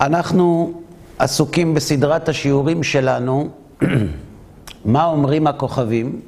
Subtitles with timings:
[0.00, 0.72] אנחנו
[1.18, 3.48] עסוקים בסדרת השיעורים שלנו,
[4.84, 6.20] מה אומרים הכוכבים,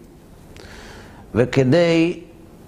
[1.35, 2.21] וכדי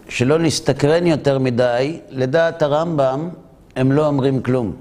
[0.08, 3.28] שלא נסתקרן יותר מדי, לדעת הרמב"ם
[3.76, 4.72] הם לא אומרים כלום.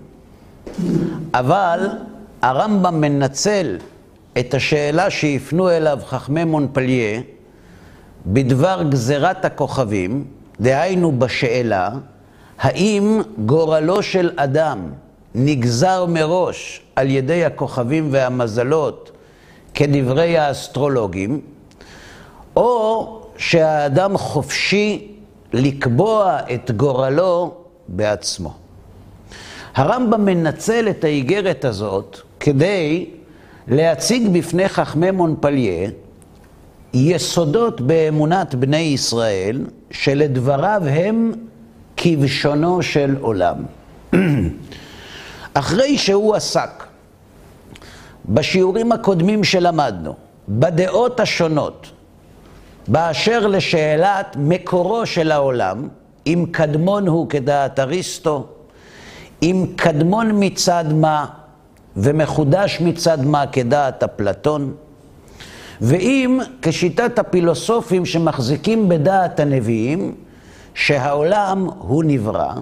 [1.33, 1.89] אבל
[2.41, 3.77] הרמב"ם מנצל
[4.39, 7.21] את השאלה שהפנו אליו חכמי מונפליה
[8.25, 10.23] בדבר גזירת הכוכבים,
[10.59, 11.89] דהיינו בשאלה,
[12.59, 14.79] האם גורלו של אדם
[15.35, 19.11] נגזר מראש על ידי הכוכבים והמזלות
[19.73, 21.41] כדברי האסטרולוגים,
[22.55, 25.07] או שהאדם חופשי
[25.53, 27.53] לקבוע את גורלו
[27.87, 28.53] בעצמו.
[29.75, 33.05] הרמב"ם מנצל את האיגרת הזאת כדי
[33.67, 35.89] להציג בפני חכמי מונפליה
[36.93, 41.31] יסודות באמונת בני ישראל, שלדבריו הם
[41.97, 43.55] כבשונו של עולם.
[45.53, 46.83] אחרי שהוא עסק
[48.25, 50.15] בשיעורים הקודמים שלמדנו,
[50.49, 51.91] בדעות השונות,
[52.87, 55.87] באשר לשאלת מקורו של העולם,
[56.27, 58.47] אם קדמון הוא כדעת אריסטו,
[59.43, 61.25] אם קדמון מצד מה
[61.97, 64.73] ומחודש מצד מה כדעת אפלטון,
[65.81, 70.15] ואם כשיטת הפילוסופים שמחזיקים בדעת הנביאים,
[70.73, 72.53] שהעולם הוא נברא,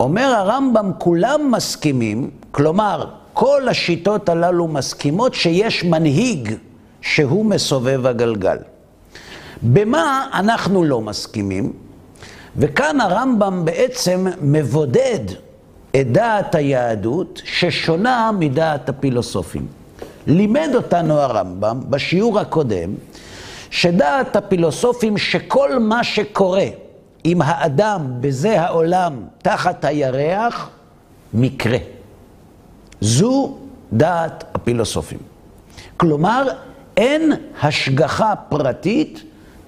[0.00, 6.54] אומר הרמב"ם, כולם מסכימים, כלומר, כל השיטות הללו מסכימות שיש מנהיג
[7.00, 8.56] שהוא מסובב הגלגל.
[9.62, 11.72] במה אנחנו לא מסכימים?
[12.56, 15.20] וכאן הרמב"ם בעצם מבודד
[15.96, 19.66] את דעת היהדות ששונה מדעת הפילוסופים.
[20.26, 22.94] לימד אותנו הרמב"ם בשיעור הקודם
[23.70, 26.66] שדעת הפילוסופים שכל מה שקורה
[27.24, 30.70] עם האדם בזה העולם תחת הירח,
[31.34, 31.78] מקרה.
[33.00, 33.56] זו
[33.92, 35.18] דעת הפילוסופים.
[35.96, 36.48] כלומר,
[36.96, 37.32] אין
[37.62, 39.22] השגחה פרטית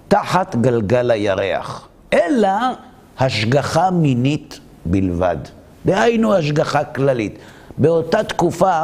[0.09, 2.49] תחת גלגל הירח, אלא
[3.19, 5.37] השגחה מינית בלבד.
[5.87, 7.39] דהיינו השגחה כללית.
[7.79, 8.83] באותה תקופה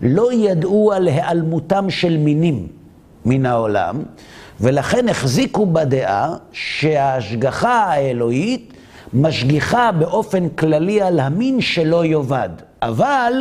[0.00, 2.66] לא ידעו על היעלמותם של מינים
[3.24, 4.02] מן העולם,
[4.60, 8.72] ולכן החזיקו בדעה שההשגחה האלוהית
[9.14, 12.48] משגיחה באופן כללי על המין שלא יאבד,
[12.82, 13.32] אבל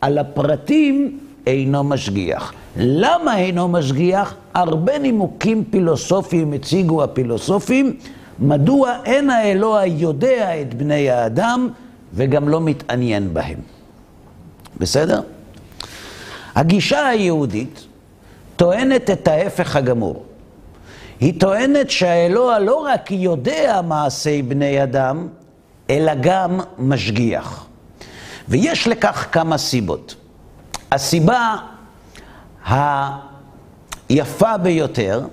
[0.00, 2.52] על הפרטים אינו משגיח.
[2.76, 4.34] למה אינו משגיח?
[4.54, 7.96] הרבה נימוקים פילוסופיים הציגו הפילוסופים,
[8.38, 11.68] מדוע אין האלוה יודע את בני האדם
[12.14, 13.58] וגם לא מתעניין בהם.
[14.78, 15.20] בסדר?
[16.54, 17.86] הגישה היהודית
[18.56, 20.24] טוענת את ההפך הגמור.
[21.24, 25.28] היא טוענת שהאלוה לא רק יודע מעשי בני אדם,
[25.90, 27.66] אלא גם משגיח.
[28.48, 30.14] ויש לכך כמה סיבות.
[30.92, 31.56] הסיבה
[34.08, 35.26] היפה ביותר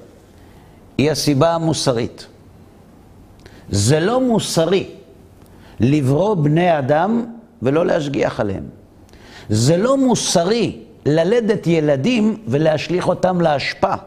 [0.98, 2.28] היא הסיבה המוסרית.
[3.70, 4.90] זה לא מוסרי
[5.80, 7.26] לברוא בני אדם
[7.62, 8.64] ולא להשגיח עליהם.
[9.50, 13.98] זה לא מוסרי ללדת ילדים ולהשליך אותם להשפעה.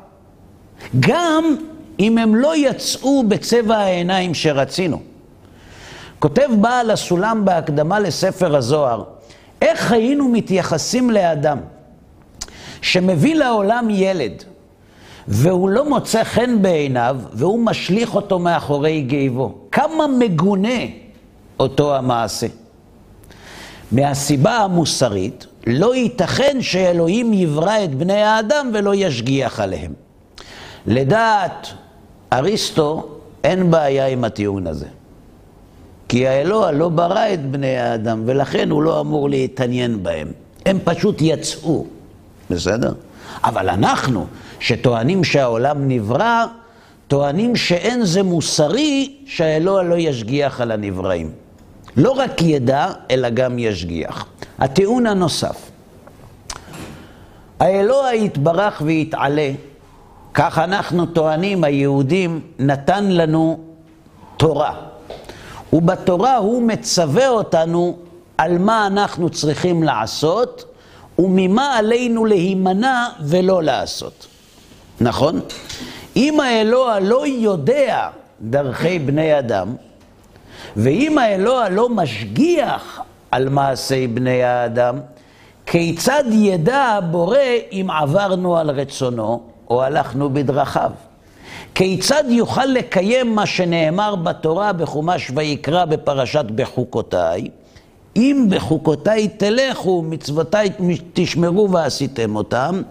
[1.00, 1.56] גם
[2.00, 5.00] אם הם לא יצאו בצבע העיניים שרצינו.
[6.18, 9.04] כותב בעל הסולם בהקדמה לספר הזוהר,
[9.62, 11.58] איך היינו מתייחסים לאדם
[12.82, 14.42] שמביא לעולם ילד
[15.28, 19.54] והוא לא מוצא חן בעיניו והוא משליך אותו מאחורי גיבו.
[19.72, 20.78] כמה מגונה
[21.60, 22.46] אותו המעשה.
[23.92, 29.92] מהסיבה המוסרית, לא ייתכן שאלוהים יברא את בני האדם ולא ישגיח עליהם.
[30.86, 31.68] לדעת
[32.34, 33.08] אריסטו,
[33.44, 34.86] אין בעיה עם הטיעון הזה.
[36.08, 40.28] כי האלוה לא ברא את בני האדם, ולכן הוא לא אמור להתעניין בהם.
[40.66, 41.86] הם פשוט יצאו,
[42.50, 42.92] בסדר?
[43.44, 44.26] אבל אנחנו,
[44.60, 46.44] שטוענים שהעולם נברא,
[47.08, 51.30] טוענים שאין זה מוסרי שהאלוה לא ישגיח על הנבראים.
[51.96, 54.26] לא רק ידע, אלא גם ישגיח.
[54.58, 55.70] הטיעון הנוסף,
[57.60, 59.50] האלוה יתברך ויתעלה
[60.34, 63.58] כך אנחנו טוענים, היהודים, נתן לנו
[64.36, 64.74] תורה.
[65.72, 67.96] ובתורה הוא מצווה אותנו
[68.38, 70.64] על מה אנחנו צריכים לעשות,
[71.18, 74.26] וממה עלינו להימנע ולא לעשות.
[75.00, 75.40] נכון?
[76.16, 78.08] אם האלוה לא יודע
[78.40, 79.74] דרכי בני אדם,
[80.76, 83.00] ואם האלוה לא משגיח
[83.30, 85.00] על מעשי בני האדם,
[85.66, 87.38] כיצד ידע הבורא
[87.72, 90.90] אם עברנו על רצונו או הלכנו בדרכיו?
[91.74, 97.48] כיצד יוכל לקיים מה שנאמר בתורה בחומש ויקרא בפרשת בחוקותיי,
[98.16, 100.70] אם בחוקותיי תלכו, מצוותיי
[101.12, 102.82] תשמרו ועשיתם אותם,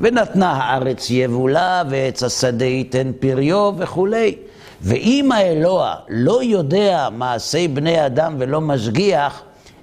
[0.00, 4.34] ונתנה הארץ יבולה, ועץ השדה ייתן פריו וכולי.
[4.80, 9.42] ואם האלוה לא יודע מעשי בני אדם ולא משגיח,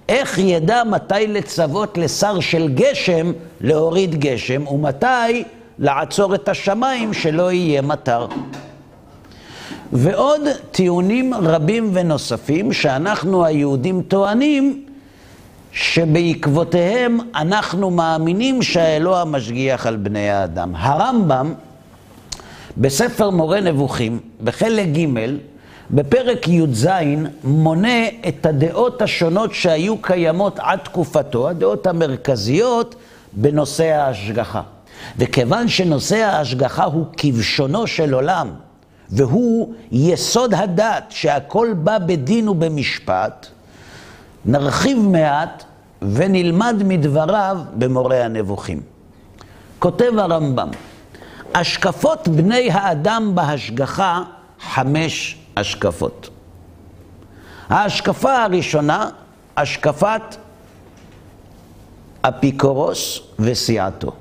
[0.10, 3.32] איך ידע מתי לצוות לשר של גשם
[3.62, 5.44] להוריד גשם, ומתי
[5.80, 8.28] לעצור את השמיים שלא יהיה מטר.
[9.94, 10.42] ועוד
[10.72, 14.86] טיעונים רבים ונוספים שאנחנו היהודים טוענים
[15.72, 20.74] שבעקבותיהם אנחנו מאמינים שהאלוה משגיח על בני האדם.
[20.76, 21.54] הרמב"ם
[22.78, 25.08] בספר מורה נבוכים, בחלק ג',
[25.92, 26.88] בפרק י"ז,
[27.44, 32.96] מונה את הדעות השונות שהיו קיימות עד תקופתו, הדעות המרכזיות
[33.34, 34.62] בנושא ההשגחה.
[35.18, 38.50] וכיוון שנושא ההשגחה הוא כבשונו של עולם,
[39.10, 43.48] והוא יסוד הדת שהכל בא בדין ובמשפט,
[44.46, 45.64] נרחיב מעט
[46.02, 48.82] ונלמד מדבריו במורה הנבוכים.
[49.80, 50.70] כותב הרמב"ם,
[51.56, 54.24] השקפות בני האדם בהשגחה,
[54.74, 56.30] חמש השקפות.
[57.70, 59.10] ההשקפה הראשונה,
[59.58, 60.36] השקפת
[62.22, 64.12] אפיקורוס וסיעתו.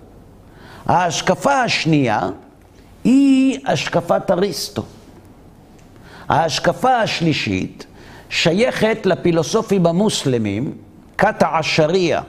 [0.87, 2.31] ההשקפה השנייה
[3.05, 4.85] היא השקפת אריסטו.
[6.29, 7.87] ההשקפה השלישית
[8.29, 10.73] שייכת לפילוסופים המוסלמים,
[11.19, 12.21] כת העשריה,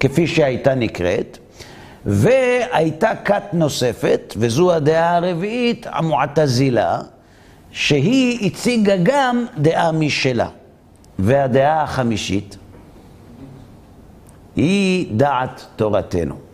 [0.00, 1.38] כפי שהייתה נקראת,
[2.06, 7.00] והייתה כת נוספת, וזו הדעה הרביעית, המועטזילה,
[7.70, 10.48] שהיא הציגה גם דעה משלה.
[11.18, 12.56] והדעה החמישית
[14.56, 16.47] היא דעת תורתנו.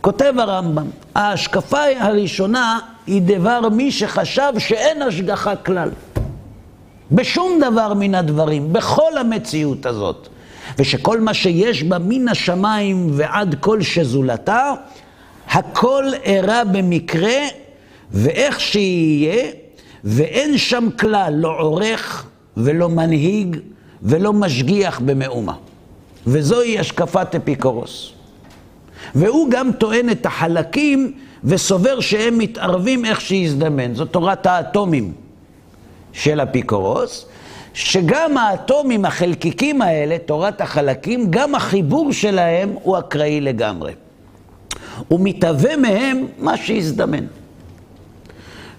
[0.00, 5.90] כותב הרמב"ם, ההשקפה הראשונה היא דבר מי שחשב שאין השגחה כלל.
[7.12, 10.28] בשום דבר מן הדברים, בכל המציאות הזאת.
[10.78, 14.72] ושכל מה שיש בה מן השמיים ועד כל שזולתה,
[15.50, 17.38] הכל אירע במקרה,
[18.10, 19.50] ואיך שיהיה,
[20.04, 22.26] ואין שם כלל לא עורך
[22.56, 23.56] ולא מנהיג
[24.02, 25.54] ולא משגיח במאומה.
[26.26, 28.19] וזוהי השקפת אפיקורוס.
[29.14, 31.12] והוא גם טוען את החלקים
[31.44, 33.94] וסובר שהם מתערבים איך שיזדמן.
[33.94, 35.12] זו תורת האטומים
[36.12, 37.26] של אפיקורוס,
[37.74, 43.92] שגם האטומים, החלקיקים האלה, תורת החלקים, גם החיבור שלהם הוא אקראי לגמרי.
[45.08, 47.24] הוא מתהווה מהם מה שיזדמן.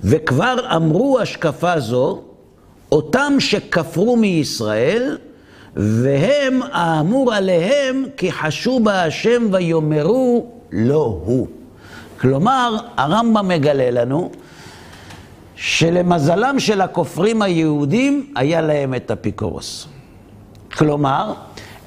[0.03, 2.21] וכבר אמרו השקפה זו,
[2.91, 5.17] אותם שכפרו מישראל,
[5.75, 11.47] והם האמור עליהם כי חשו בה השם ויאמרו לא הוא.
[12.19, 14.31] כלומר, הרמב"ם מגלה לנו
[15.55, 19.87] שלמזלם של הכופרים היהודים היה להם את אפיקורוס.
[20.77, 21.33] כלומר,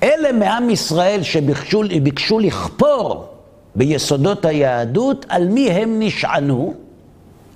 [0.03, 3.29] אלה מעם ישראל שביקשו לכפור
[3.75, 6.75] ביסודות היהדות, על מי הם נשענו?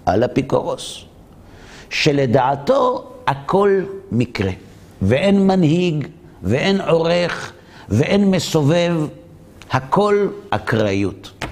[0.07, 1.05] על אפיקורוס.
[1.91, 3.81] שלדעתו הכל
[4.13, 4.51] מקרה,
[5.03, 6.09] ואין מנהיג,
[6.43, 7.53] ואין עורך,
[7.89, 8.95] ואין מסובב,
[9.71, 11.45] הכל אקראיות.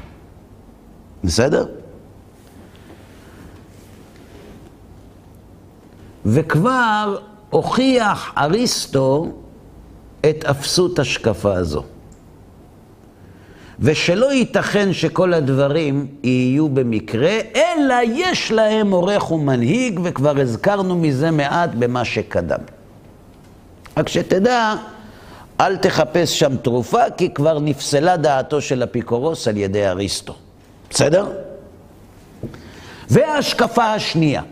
[1.25, 1.67] בסדר?
[6.27, 7.17] וכבר
[7.51, 9.33] הוכיח אריסטו
[10.21, 11.83] את אפסות השקפה הזו.
[13.81, 21.71] ושלא ייתכן שכל הדברים יהיו במקרה, אלא יש להם עורך ומנהיג, וכבר הזכרנו מזה מעט
[21.79, 22.59] במה שקדם.
[23.97, 24.75] רק שתדע,
[25.61, 30.35] אל תחפש שם תרופה, כי כבר נפסלה דעתו של אפיקורוס על ידי אריסטו.
[30.91, 31.31] בסדר?
[33.11, 34.43] וההשקפה השנייה,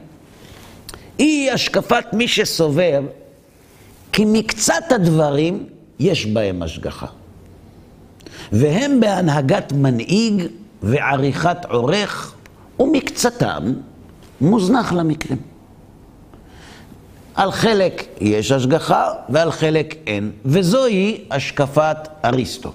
[1.18, 3.00] היא השקפת מי שסובר
[4.12, 5.66] כי מקצת הדברים
[5.98, 7.06] יש בהם השגחה.
[8.52, 10.46] והם בהנהגת מנהיג
[10.82, 12.34] ועריכת עורך,
[12.80, 13.72] ומקצתם
[14.40, 15.53] מוזנח למקרים.
[17.34, 22.72] על חלק יש השגחה ועל חלק אין, וזוהי השקפת אריסטו.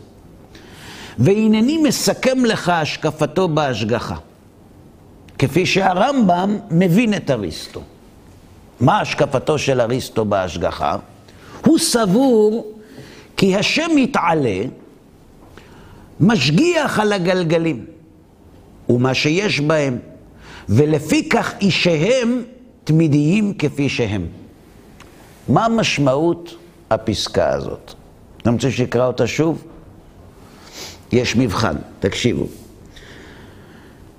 [1.18, 4.16] והנני מסכם לך השקפתו בהשגחה,
[5.40, 7.82] כפי שהרמב"ם מבין את אריסטו.
[8.80, 10.98] מה השקפתו של אריסטו בהשגחה?
[11.66, 12.74] הוא סבור
[13.38, 14.62] כי השם יתעלה,
[16.20, 17.86] משגיח על הגלגלים
[18.90, 19.98] ומה שיש בהם,
[20.70, 22.44] ולפי כך אישיהם
[22.84, 24.26] תמידיים כפי שהם.
[25.50, 26.56] מה משמעות
[26.90, 27.94] הפסקה הזאת?
[28.46, 29.64] אני רוצה שיקרא אותה שוב?
[31.12, 32.46] יש מבחן, תקשיבו.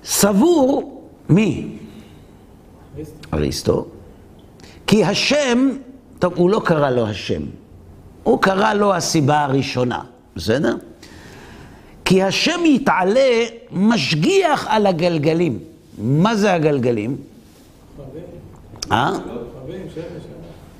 [0.03, 1.77] סבור מי?
[3.33, 3.85] אריסטו.
[4.87, 5.69] כי השם,
[6.19, 7.41] טוב, הוא לא קרא לו השם.
[8.23, 9.99] הוא קרא לו הסיבה הראשונה,
[10.35, 10.75] בסדר?
[12.05, 15.59] כי השם יתעלה משגיח על הגלגלים.
[15.97, 17.17] מה זה הגלגלים?
[18.91, 19.11] אה?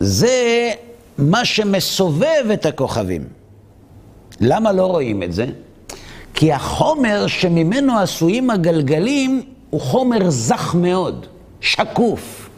[0.01, 0.72] זה
[1.17, 3.27] מה שמסובב את הכוכבים.
[4.39, 5.46] למה לא רואים את זה?
[6.34, 11.25] כי החומר שממנו עשויים הגלגלים הוא חומר זך מאוד,
[11.62, 12.50] שקוף.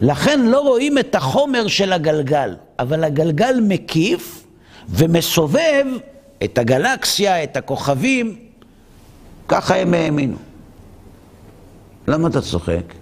[0.00, 4.44] לכן לא רואים את החומר של הגלגל, אבל הגלגל מקיף
[4.88, 5.86] ומסובב
[6.44, 8.36] את הגלקסיה, את הכוכבים,
[9.48, 10.36] ככה הם האמינו.
[12.08, 12.94] למה אתה צוחק?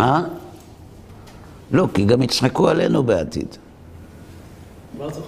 [0.00, 0.22] אה?
[1.72, 3.56] לא, כי גם יצחקו עלינו בעתיד.
[4.98, 5.26] מה צוחק?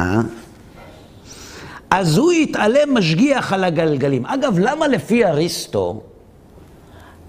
[0.00, 0.20] אה?
[1.90, 4.26] אז הוא יתעלה משגיח על הגלגלים.
[4.26, 6.00] אגב, למה לפי אריסטו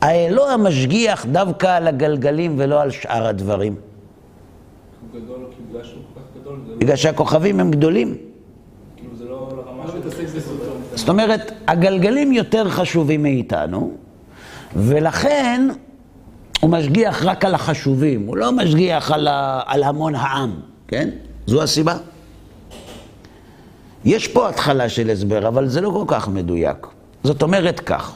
[0.02, 3.76] האלוה משגיח דווקא על הגלגלים ולא על שאר הדברים?
[3.76, 8.18] הוא גדול, כי בגלל שהוא כל כך גדול, זה לא- בגלל שהכוכבים הם גדולים.
[8.98, 10.28] כאילו זה לא לרמה של...
[10.96, 13.92] זאת אומרת, הגלגלים יותר חשובים מאיתנו,
[14.76, 15.68] ולכן
[16.60, 21.10] הוא משגיח רק על החשובים, הוא לא משגיח על, ה, על המון העם, כן?
[21.48, 21.98] זו הסיבה.
[24.06, 26.88] יש פה התחלה של הסבר, אבל זה לא כל כך מדויק.
[27.24, 28.16] זאת אומרת כך,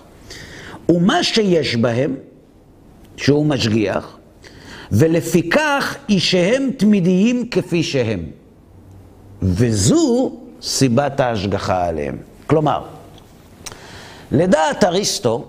[0.90, 2.16] ומה שיש בהם,
[3.18, 4.18] שהוא משגיח,
[4.92, 8.26] ולפיכך אישיהם תמידיים כפי שהם.
[9.42, 10.32] וזו
[10.62, 12.18] סיבת ההשגחה עליהם.
[12.48, 12.84] כלומר,
[14.32, 15.46] לדעת אריסטו,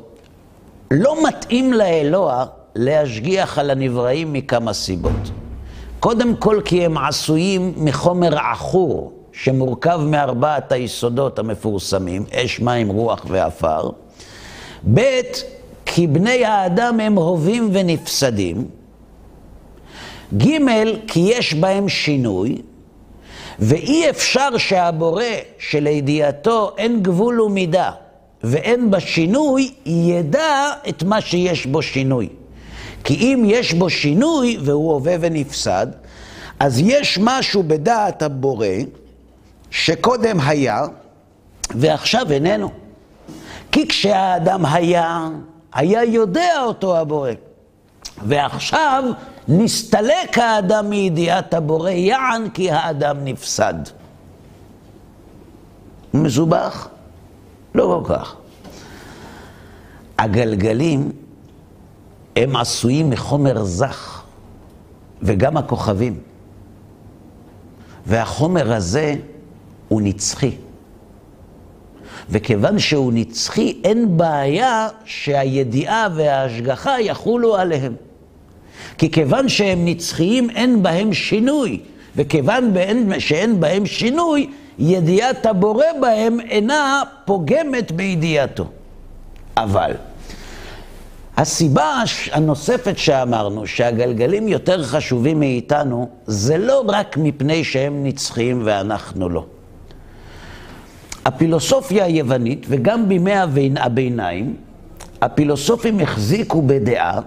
[0.90, 5.30] לא מתאים לאלוה להשגיח על הנבראים מכמה סיבות.
[6.00, 13.90] קודם כל כי הם עשויים מחומר עכור, שמורכב מארבעת היסודות המפורסמים, אש, מים, רוח ועפר.
[14.94, 15.20] ב',
[15.86, 18.66] כי בני האדם הם הווים ונפסדים.
[20.36, 20.58] ג',
[21.06, 22.62] כי יש בהם שינוי.
[23.58, 25.24] ואי אפשר שהבורא
[25.58, 27.90] שלידיעתו אין גבול ומידה
[28.44, 32.28] ואין בה שינוי, ידע את מה שיש בו שינוי.
[33.04, 35.86] כי אם יש בו שינוי והוא הווה ונפסד,
[36.60, 38.66] אז יש משהו בדעת הבורא
[39.70, 40.82] שקודם היה
[41.70, 42.70] ועכשיו איננו.
[43.72, 45.28] כי כשהאדם היה,
[45.72, 47.30] היה יודע אותו הבורא.
[48.26, 49.04] ועכשיו
[49.48, 53.74] נסתלק האדם מידיעת הבורא יען כי האדם נפסד.
[56.14, 56.88] מסובך?
[57.74, 58.36] לא כל כך.
[60.18, 61.12] הגלגלים
[62.36, 64.22] הם עשויים מחומר זך,
[65.22, 66.18] וגם הכוכבים.
[68.06, 69.14] והחומר הזה
[69.88, 70.50] הוא נצחי.
[72.30, 77.94] וכיוון שהוא נצחי, אין בעיה שהידיעה וההשגחה יחולו עליהם.
[78.98, 81.80] כי כיוון שהם נצחיים, אין בהם שינוי.
[82.16, 82.74] וכיוון
[83.18, 88.64] שאין בהם שינוי, ידיעת הבורא בהם אינה פוגמת בידיעתו.
[89.56, 89.92] אבל
[91.36, 99.46] הסיבה הנוספת שאמרנו, שהגלגלים יותר חשובים מאיתנו, זה לא רק מפני שהם נצחיים ואנחנו לא.
[101.24, 103.34] הפילוסופיה היוונית, וגם בימי
[103.76, 104.56] הביניים,
[105.20, 107.20] הפילוסופים החזיקו בדעה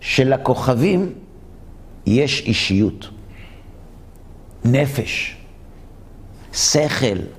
[0.00, 1.12] שלכוכבים
[2.06, 3.08] יש אישיות,
[4.64, 5.36] נפש,
[6.52, 7.37] שכל.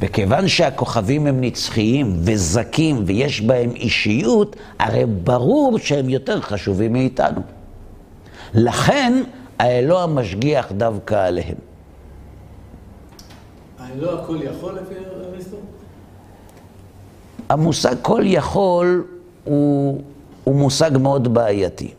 [0.00, 7.40] וכיוון שהכוכבים הם נצחיים וזכים ויש בהם אישיות, הרי ברור שהם יותר חשובים מאיתנו.
[8.54, 9.22] לכן
[9.58, 11.56] האלוה משגיח דווקא עליהם.
[13.78, 14.94] האלוה הכל יכול לפי
[15.32, 15.56] אריסטו?
[17.48, 19.04] המושג כל יכול
[19.44, 20.00] הוא,
[20.44, 21.94] הוא מושג מאוד בעייתי.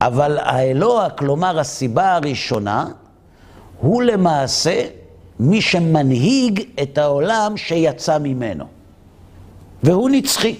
[0.00, 2.86] אבל האלוה, כלומר הסיבה הראשונה,
[3.80, 4.84] הוא למעשה
[5.40, 8.64] מי שמנהיג את העולם שיצא ממנו.
[9.82, 10.56] והוא נצחי,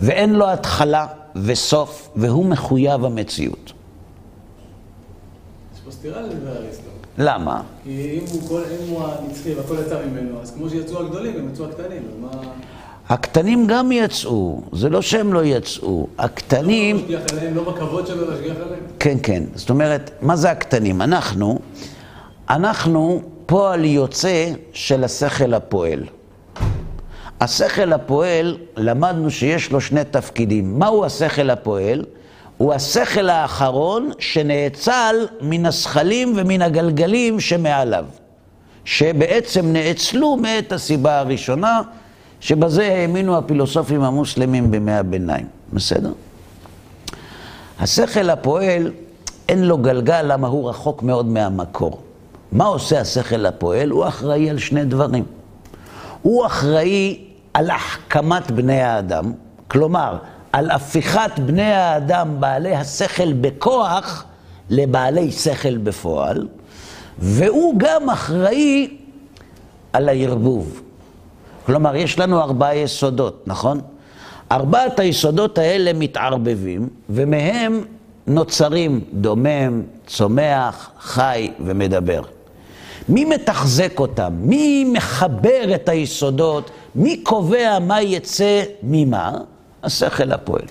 [0.00, 3.72] ואין לו התחלה וסוף, והוא מחויב המציאות.
[5.74, 6.88] יש פה סתירה לדבר אריסטו.
[7.18, 7.62] למה?
[7.84, 11.48] כי אם הוא, כל, אם הוא הנצחי והכל יצא ממנו, אז כמו שיצאו הגדולים, גם
[11.48, 12.28] יצאו הקטנים, אז מה...
[13.08, 16.06] הקטנים גם יצאו, זה לא שהם לא יצאו.
[16.18, 16.96] הקטנים...
[16.96, 18.82] לא משגיח עליהם, לא בכבוד שלו להשגיח עליהם?
[18.98, 19.42] כן, כן.
[19.54, 21.02] זאת אומרת, מה זה הקטנים?
[21.02, 21.58] אנחנו,
[22.50, 26.04] אנחנו פועל יוצא של השכל הפועל.
[27.40, 30.78] השכל הפועל, למדנו שיש לו שני תפקידים.
[30.78, 32.04] מהו השכל הפועל?
[32.56, 38.04] הוא השכל האחרון שנאצל מן הזכלים ומן הגלגלים שמעליו,
[38.84, 41.80] שבעצם נאצלו מאת הסיבה הראשונה,
[42.40, 45.46] שבזה האמינו הפילוסופים המוסלמים בימי הביניים.
[45.72, 46.12] בסדר?
[47.80, 48.92] השכל הפועל
[49.48, 52.07] אין לו גלגל, למה הוא רחוק מאוד מהמקור.
[52.52, 53.90] מה עושה השכל הפועל?
[53.90, 55.24] הוא אחראי על שני דברים.
[56.22, 57.24] הוא אחראי
[57.54, 59.32] על החכמת בני האדם,
[59.68, 60.16] כלומר,
[60.52, 64.24] על הפיכת בני האדם בעלי השכל בכוח
[64.70, 66.48] לבעלי שכל בפועל,
[67.18, 68.96] והוא גם אחראי
[69.92, 70.82] על הערבוב.
[71.66, 73.80] כלומר, יש לנו ארבעה יסודות, נכון?
[74.52, 77.84] ארבעת היסודות האלה מתערבבים, ומהם
[78.26, 82.22] נוצרים דומם, צומח, חי ומדבר.
[83.08, 84.32] מי מתחזק אותם?
[84.40, 86.70] מי מחבר את היסודות?
[86.94, 89.38] מי קובע מה יצא ממה?
[89.82, 90.64] השכל הפועל.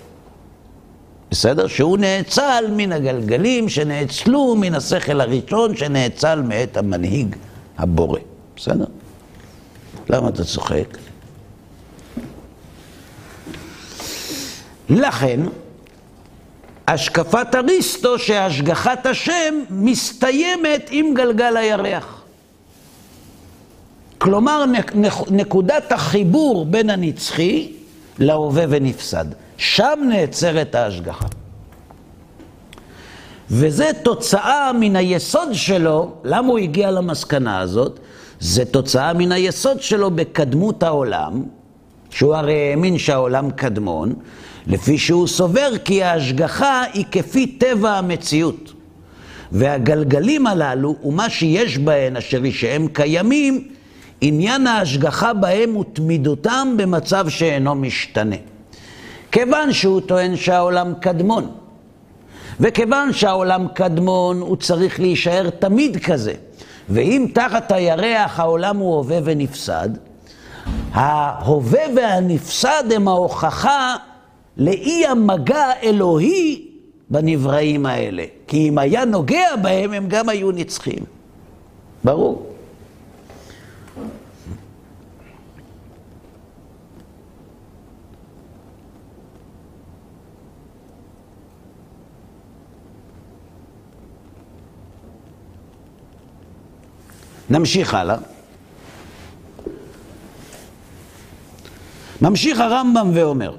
[1.32, 1.68] בסדר?
[1.68, 7.36] שהוא נאצל מן הגלגלים שנאצלו מן השכל הראשון שנאצל מאת המנהיג
[7.78, 8.20] הבורא.
[8.56, 8.86] בסדר?
[10.10, 10.98] למה אתה צוחק?
[14.90, 15.40] לכן,
[16.88, 22.24] השקפת אריסטו שהשגחת השם מסתיימת עם גלגל הירח.
[24.18, 24.66] כלומר,
[25.32, 27.72] נקודת החיבור בין הנצחי
[28.20, 29.26] להווה ונפסד.
[29.58, 31.26] שם נעצרת ההשגחה.
[33.52, 38.00] וזה תוצאה מן היסוד שלו, למה הוא הגיע למסקנה הזאת?
[38.40, 41.44] זה תוצאה מן היסוד שלו בקדמות העולם,
[42.10, 44.14] שהוא הרי האמין שהעולם קדמון,
[44.68, 48.74] לפי שהוא סובר כי ההשגחה היא כפי טבע המציאות.
[49.52, 53.68] והגלגלים הללו, ומה שיש בהן אשר שהם קיימים,
[54.22, 58.36] עניין ההשגחה בהם הוא תמידותם במצב שאינו משתנה.
[59.32, 61.52] כיוון שהוא טוען שהעולם קדמון,
[62.60, 66.34] וכיוון שהעולם קדמון, הוא צריך להישאר תמיד כזה.
[66.90, 69.90] ואם תחת הירח העולם הוא הווה ונפסד,
[70.92, 73.96] ההווה והנפסד הם ההוכחה
[74.58, 76.66] לאי המגע אלוהי
[77.10, 78.24] בנבראים האלה.
[78.48, 81.04] כי אם היה נוגע בהם, הם גם היו נצחים.
[82.04, 82.47] ברור.
[97.50, 98.18] נמשיך הלאה.
[102.22, 103.56] ממשיך הרמב"ם ואומר,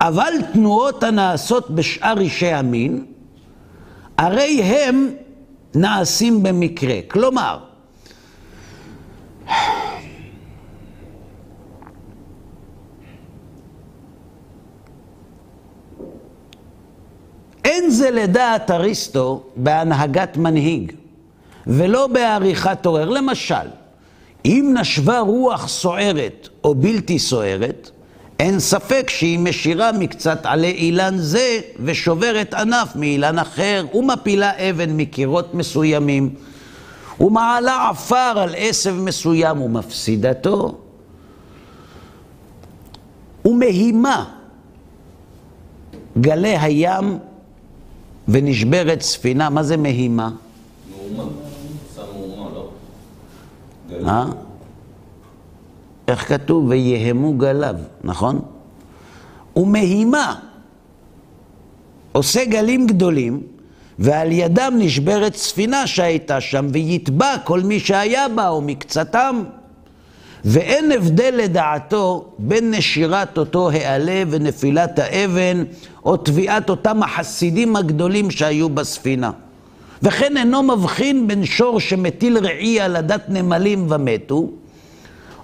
[0.00, 3.06] אבל תנועות הנעשות בשאר אישי המין,
[4.18, 5.08] הרי הם
[5.74, 6.94] נעשים במקרה.
[7.08, 7.58] כלומר,
[17.68, 20.92] אין זה לדעת אריסטו בהנהגת מנהיג,
[21.66, 23.08] ולא בעריכת עורר.
[23.08, 23.68] למשל,
[24.44, 27.90] אם נשבה רוח סוערת או בלתי סוערת,
[28.38, 35.54] אין ספק שהיא משירה מקצת עלי אילן זה ושוברת ענף מאילן אחר ומפילה אבן מקירות
[35.54, 36.34] מסוימים
[37.20, 40.78] ומעלה עפר על עשב מסוים ומפסידתו
[43.44, 44.24] ומהימה
[46.20, 47.18] גלי הים
[48.28, 50.30] ונשברת ספינה, מה זה מהימה?
[50.90, 51.24] מהומה,
[53.90, 54.08] לא?
[54.08, 54.24] אה?
[56.08, 56.68] איך כתוב?
[56.68, 58.40] ויהמו גליו, נכון?
[59.56, 60.34] ומהימה
[62.12, 63.42] עושה גלים גדולים,
[63.98, 69.42] ועל ידם נשברת ספינה שהייתה שם, ויתבע כל מי שהיה בה, או מקצתם.
[70.50, 75.64] ואין הבדל לדעתו בין נשירת אותו העלה ונפילת האבן,
[76.04, 79.30] או תביעת אותם החסידים הגדולים שהיו בספינה.
[80.02, 84.48] וכן אינו מבחין בין שור שמטיל רעי על עדת נמלים ומתו,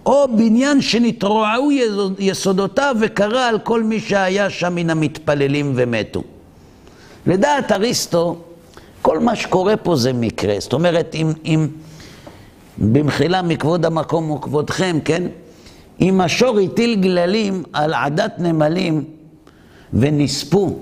[0.07, 1.71] או בניין שנתרועעו
[2.19, 6.23] יסודותיו וקרא על כל מי שהיה שם מן המתפללים ומתו.
[7.27, 8.37] לדעת אריסטו,
[9.03, 10.55] כל מה שקורה פה זה מקרה.
[10.59, 11.69] זאת אומרת, אם, אם
[12.79, 15.23] במחילה מכבוד המקום וכבודכם, כן?
[16.01, 19.05] אם השור הטיל גללים על עדת נמלים
[19.93, 20.79] ונספו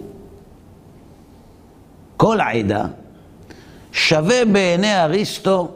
[2.17, 2.85] כל העדה,
[3.93, 5.69] שווה בעיני אריסטו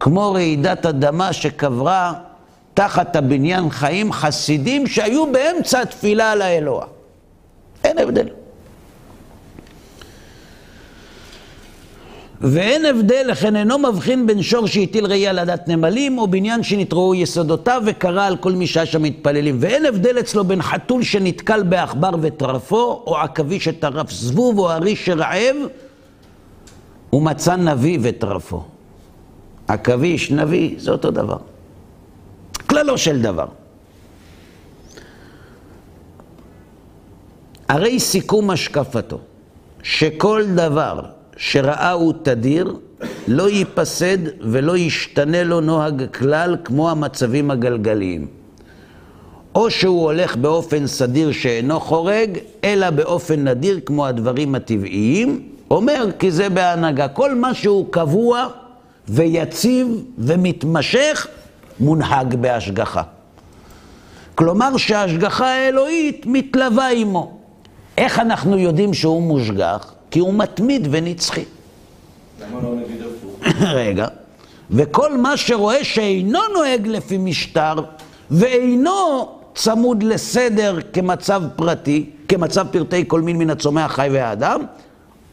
[0.00, 2.12] כמו רעידת אדמה שקברה
[2.74, 6.86] תחת הבניין חיים חסידים שהיו באמצע התפילה על האלוה.
[7.84, 8.28] אין הבדל.
[12.40, 17.14] ואין הבדל, לכן אינו מבחין בין שור שהטיל ראי על עדת נמלים, או בניין שנתראו
[17.14, 19.56] יסודותיו וקרא על כל מי שהיה שם מתפללים.
[19.60, 25.56] ואין הבדל אצלו בין חתול שנתקל בעכבר וטרפו, או עכביש שטרף זבוב, או ארי שרעב,
[27.12, 28.64] ומצא נביא וטרפו.
[29.68, 31.36] עכביש, נביא, זה אותו דבר.
[32.66, 33.46] כללו של דבר.
[37.68, 39.18] הרי סיכום השקפתו,
[39.82, 42.76] שכל דבר שראהו תדיר,
[43.28, 48.26] לא ייפסד ולא ישתנה לו נוהג כלל כמו המצבים הגלגליים.
[49.54, 56.30] או שהוא הולך באופן סדיר שאינו חורג, אלא באופן נדיר כמו הדברים הטבעיים, אומר כי
[56.30, 57.08] זה בהנהגה.
[57.08, 58.46] כל מה שהוא קבוע
[59.08, 61.26] ויציב ומתמשך,
[61.80, 63.02] מונהג בהשגחה.
[64.34, 67.38] כלומר שההשגחה האלוהית מתלווה עמו.
[67.98, 69.97] איך אנחנו יודעים שהוא מושגח?
[70.10, 71.44] כי הוא מתמיד ונצחי.
[72.40, 73.62] למה לא נגיד הפוך?
[73.80, 74.06] רגע.
[74.70, 77.74] וכל מה שרואה שאינו נוהג לפי משטר,
[78.30, 84.60] ואינו צמוד לסדר כמצב פרטי, כמצב פרטי כל מין מן הצומח, חי והאדם,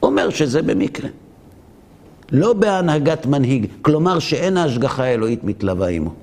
[0.03, 1.09] אומר שזה במקרה.
[2.31, 6.13] לא בהנהגת מנהיג, כלומר שאין ההשגחה האלוהית מתלווה עמו.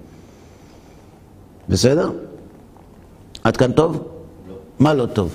[1.69, 2.11] בסדר?
[3.45, 3.93] עד כאן טוב?
[4.49, 4.55] לא.
[4.79, 5.35] מה לא טוב?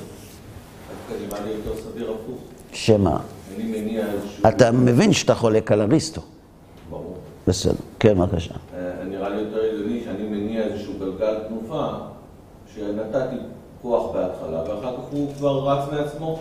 [1.10, 2.40] דווקא נראה לי יותר סביר הפוך.
[2.78, 3.20] שמה?
[3.56, 3.98] אני.
[4.48, 6.22] אתה מבין שאתה חולק על אריסטו.
[6.90, 7.18] ברור.
[7.48, 7.74] בסדר.
[8.00, 8.54] כן, בבקשה.
[8.54, 11.88] אה, נראה לי יותר הגיוני שאני מניע איזשהו גלגל תנופה,
[12.76, 13.36] שנתתי
[13.82, 16.40] כוח בהתחלה, ואחר כך הוא כבר רץ מעצמו.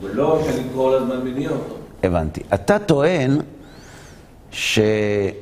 [0.00, 1.74] ולא שאני כל הזמן מניע אותו.
[2.02, 2.40] הבנתי.
[2.54, 3.38] אתה טוען
[4.50, 5.36] שצריך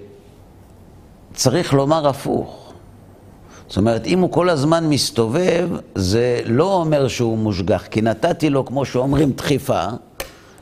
[1.74, 2.63] לומר הפוך.
[3.68, 8.64] זאת אומרת, אם הוא כל הזמן מסתובב, זה לא אומר שהוא מושגח, כי נתתי לו,
[8.64, 9.84] כמו שאומרים, דחיפה,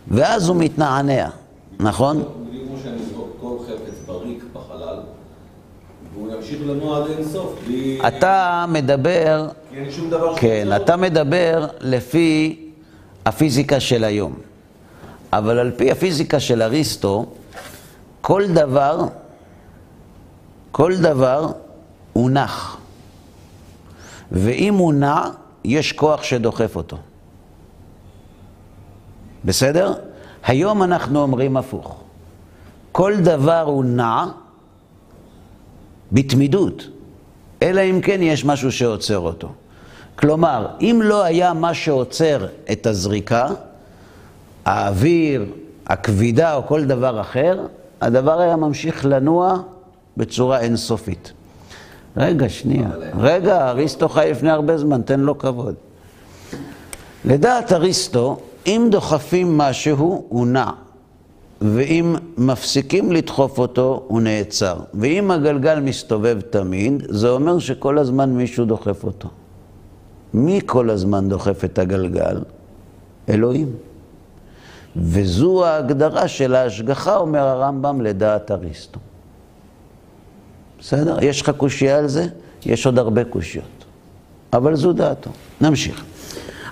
[0.08, 1.28] ואז הוא מתנענע,
[1.80, 2.16] נכון?
[2.16, 4.98] בדיוק כמו שאני אזרוק כל חפץ בריק בחלל,
[6.14, 8.00] והוא ימשיך לנוע עד אינסוף, בלי...
[8.08, 12.58] אתה מדבר, כי אין שום דבר כן, אתה מדבר לפי
[13.26, 14.32] הפיזיקה של היום.
[15.32, 17.26] אבל על פי הפיזיקה של אריסטו,
[18.20, 19.04] כל דבר,
[20.72, 21.46] כל דבר
[22.12, 22.76] הוא נח.
[24.32, 25.22] ואם הוא נע,
[25.64, 26.96] יש כוח שדוחף אותו.
[29.44, 29.92] בסדר?
[30.44, 32.00] היום אנחנו אומרים הפוך.
[32.92, 34.24] כל דבר הוא נע
[36.12, 36.88] בתמידות,
[37.62, 39.48] אלא אם כן יש משהו שעוצר אותו.
[40.16, 43.48] כלומר, אם לא היה מה שעוצר את הזריקה,
[44.64, 45.46] האוויר,
[45.86, 47.60] הכבידה או כל דבר אחר,
[48.00, 49.58] הדבר היה ממשיך לנוע
[50.16, 51.32] בצורה אינסופית.
[52.16, 52.88] רגע, שנייה.
[53.18, 55.75] רגע, אריסטו חי לפני הרבה זמן, תן לו כבוד.
[57.25, 60.70] לדעת אריסטו, אם דוחפים משהו, הוא נע.
[61.61, 64.77] ואם מפסיקים לדחוף אותו, הוא נעצר.
[64.94, 69.29] ואם הגלגל מסתובב תמיד, זה אומר שכל הזמן מישהו דוחף אותו.
[70.35, 72.40] מי כל הזמן דוחף את הגלגל?
[73.29, 73.72] אלוהים.
[74.96, 79.01] וזו ההגדרה של ההשגחה, אומר הרמב"ם, לדעת אריסטו.
[80.82, 81.16] בסדר?
[81.22, 82.26] יש לך קושייה על זה?
[82.66, 83.84] יש עוד הרבה קושיות.
[84.52, 85.30] אבל זו דעתו.
[85.60, 86.04] נמשיך.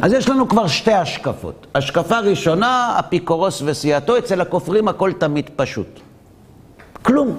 [0.01, 1.67] אז יש לנו כבר שתי השקפות.
[1.75, 6.01] השקפה ראשונה, אפיקורוס וסיעתו, אצל הכופרים הכל תמיד פשוט.
[7.03, 7.37] כלום.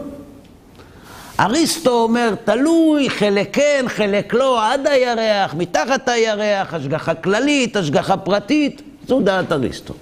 [1.39, 8.81] אריסטו אומר, תלוי, חלק כן, חלק לא, עד הירח, מתחת הירח, השגחה כללית, השגחה פרטית,
[9.07, 9.93] זו דעת אריסטו.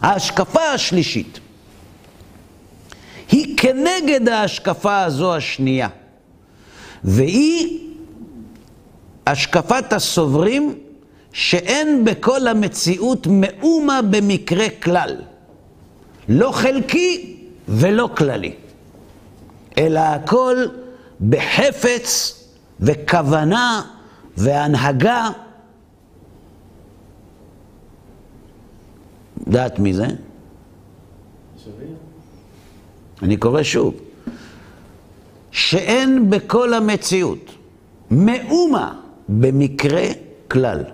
[0.00, 1.40] ההשקפה השלישית
[3.32, 5.88] היא כנגד ההשקפה הזו השנייה,
[7.04, 7.78] והיא
[9.26, 10.78] השקפת הסוברים
[11.32, 15.16] שאין בכל המציאות מאומה במקרה כלל,
[16.28, 17.36] לא חלקי
[17.68, 18.54] ולא כללי,
[19.78, 20.56] אלא הכל
[21.28, 22.38] בחפץ
[22.80, 23.82] וכוונה
[24.36, 25.28] והנהגה.
[29.48, 30.06] דעת מי זה?
[31.64, 32.01] שווה?
[33.22, 33.94] אני קורא שוב.
[35.50, 37.50] שאין בכל המציאות
[38.10, 38.94] מאומה
[39.28, 40.02] במקרה
[40.50, 40.84] כלל.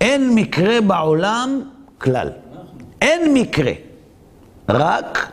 [0.00, 1.62] אין מקרה בעולם
[1.98, 2.28] כלל.
[3.02, 3.72] אין מקרה.
[4.68, 5.32] רק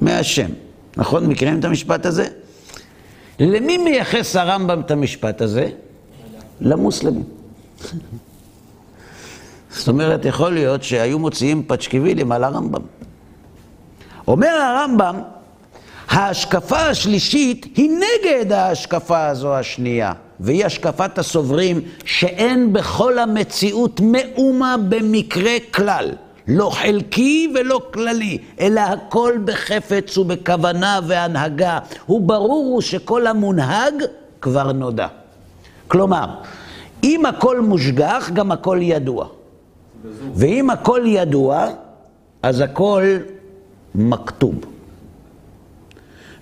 [0.00, 0.50] מהשם.
[0.96, 1.26] נכון?
[1.26, 2.26] מכירים את המשפט הזה?
[3.40, 5.68] למי מייחס הרמב"ם את המשפט הזה?
[6.60, 7.24] למוסלמים.
[9.70, 12.82] זאת אומרת, יכול להיות שהיו מוציאים פצ'קיבילים על הרמב"ם.
[14.28, 15.20] אומר הרמב"ם,
[16.08, 25.52] ההשקפה השלישית היא נגד ההשקפה הזו השנייה, והיא השקפת הסוברים שאין בכל המציאות מאומה במקרה
[25.74, 26.10] כלל,
[26.48, 31.78] לא חלקי ולא כללי, אלא הכל בחפץ ובכוונה והנהגה.
[32.08, 33.94] וברור הוא שכל המונהג
[34.40, 35.06] כבר נודע.
[35.88, 36.26] כלומר,
[37.04, 39.26] אם הכל מושגח, גם הכל ידוע.
[40.34, 41.66] ואם הכל ידוע,
[42.42, 43.04] אז הכל
[43.94, 44.54] מכתוב.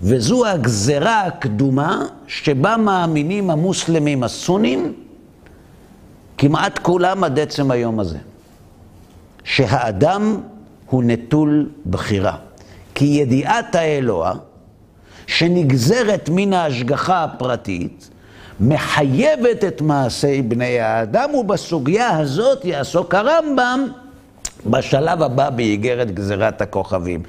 [0.02, 4.92] וזו הגזרה הקדומה שבה מאמינים המוסלמים הסונים
[6.38, 8.18] כמעט כולם עד עצם היום הזה,
[9.44, 10.40] שהאדם
[10.86, 12.36] הוא נטול בחירה.
[12.94, 14.34] כי ידיעת האלוה,
[15.26, 18.10] שנגזרת מן ההשגחה הפרטית,
[18.60, 23.86] מחייבת את מעשי בני האדם, ובסוגיה הזאת יעסוק הרמב"ם
[24.70, 27.22] בשלב הבא באיגרת גזירת הכוכבים.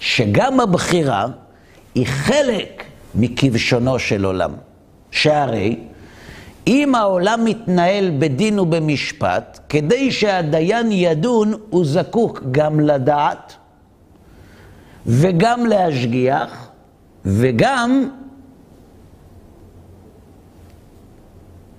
[0.00, 1.26] שגם הבחירה
[1.94, 4.52] היא חלק מכבשונו של עולם.
[5.10, 5.78] שהרי
[6.66, 13.52] אם העולם מתנהל בדין ובמשפט, כדי שהדיין ידון, הוא זקוק גם לדעת
[15.06, 16.68] וגם להשגיח
[17.24, 18.08] וגם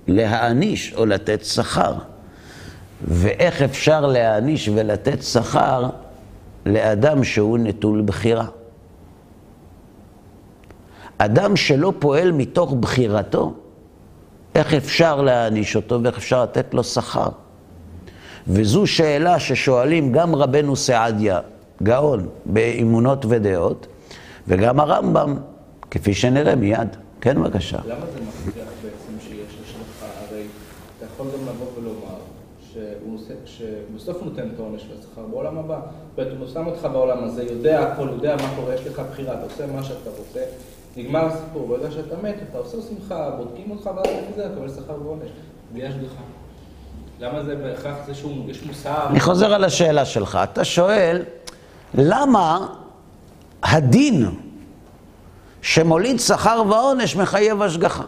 [0.06, 1.94] להעניש או לתת שכר.
[3.04, 5.88] ואיך אפשר להעניש ולתת שכר
[6.66, 8.46] לאדם שהוא נטול בחירה?
[11.18, 13.54] אדם שלא פועל מתוך בחירתו,
[14.54, 17.28] איך אפשר להעניש אותו ואיך אפשר לתת לו שכר?
[18.48, 21.40] וזו שאלה ששואלים גם רבנו סעדיה,
[21.82, 23.86] גאון באמונות ודעות,
[24.48, 25.36] וגם הרמב"ם,
[25.90, 26.88] כפי שנראה מיד.
[27.20, 27.78] כן, בבקשה.
[27.86, 30.06] למה זה מבטיח בעצם שיש השלכה?
[30.28, 30.42] הרי
[30.96, 32.18] אתה יכול גם לבוא ולומר
[32.72, 35.80] שהוא עושה, שבסוף הוא נותן את העונש והשכר בעולם הבא.
[36.16, 39.34] זאת אומרת, הוא שם אותך בעולם הזה, יודע הכל, יודע מה קורה, יש לך בחירה,
[39.34, 40.40] אתה עושה מה שאתה רוצה,
[40.96, 45.28] נגמר הסיפור, ברגע שאתה מת, אתה עושה שמחה, בודקים אותך, ואז אתה מקבל שכר ועונש.
[45.72, 46.22] בלי השגחה.
[47.20, 49.06] למה זה בהכרח זה שהוא, יש מוסר?
[49.10, 50.38] אני חוזר על השאלה שלך.
[50.42, 51.22] אתה שואל,
[51.94, 52.66] למה
[53.62, 54.26] הדין
[55.62, 58.04] שמוליד שכר ועונש מחייב השגחה?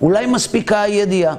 [0.00, 1.34] אולי מספיקה הידיעה.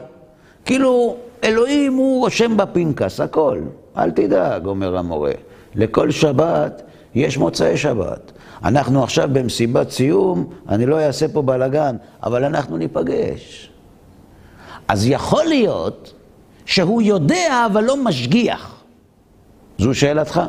[0.65, 3.59] כאילו, אלוהים הוא רושם בפנקס, הכל.
[3.97, 5.31] אל תדאג, אומר המורה.
[5.75, 6.81] לכל שבת
[7.15, 8.31] יש מוצאי שבת.
[8.63, 13.71] אנחנו עכשיו במסיבת סיום, אני לא אעשה פה בלאגן, אבל אנחנו ניפגש.
[14.87, 16.13] אז יכול להיות
[16.65, 18.83] שהוא יודע אבל לא משגיח.
[19.77, 20.41] זו שאלתך?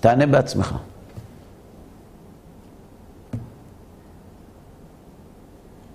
[0.00, 0.74] תענה בעצמך.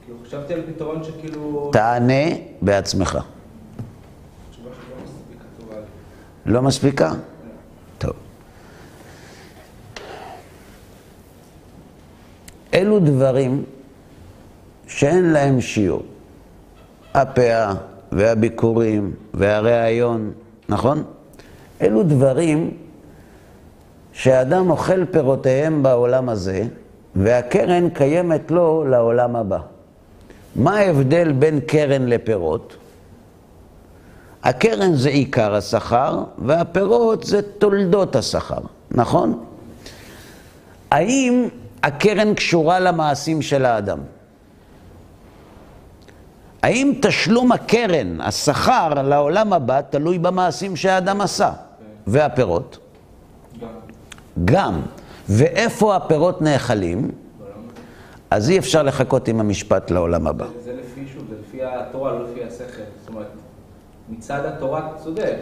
[0.06, 1.70] כאילו, חשבתי על פתרון שכאילו...
[1.74, 2.24] תענה
[2.62, 3.18] בעצמך.
[6.46, 7.12] לא מספיקה?
[12.74, 13.64] אלו דברים
[14.88, 16.04] שאין להם שיעור.
[17.14, 17.74] הפאה
[18.12, 20.32] והביקורים והראיון,
[20.70, 21.04] נכון?
[21.82, 22.78] אלו דברים
[24.14, 26.64] שהאדם אוכל פירותיהם בעולם הזה,
[27.16, 29.60] והקרן קיימת לו לעולם הבא.
[30.56, 32.76] מה ההבדל בין קרן לפירות?
[34.44, 38.60] הקרן זה עיקר השכר, והפירות זה תולדות השכר,
[38.92, 39.44] נכון?
[40.92, 41.48] האם
[41.84, 44.00] הקרן קשורה למעשים של האדם?
[46.64, 51.52] האם תשלום הקרן, השכר לעולם הבא, תלוי במעשים שהאדם עשה?
[52.08, 52.78] והפירות?
[53.62, 53.68] גם.
[54.46, 54.82] גם.
[55.30, 57.12] ואיפה הפירות נאכלים?
[58.36, 60.46] אז אי אפשר לחכות עם המשפט לעולם הבא.
[60.64, 62.82] זה לפי, שוב, זה לפי התורה, לא לפי השכל.
[63.00, 63.28] זאת אומרת,
[64.10, 65.36] מצד התורה צודק.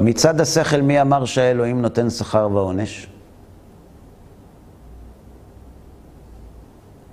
[0.00, 3.06] מצד השכל, מי אמר שהאלוהים נותן שכר ועונש?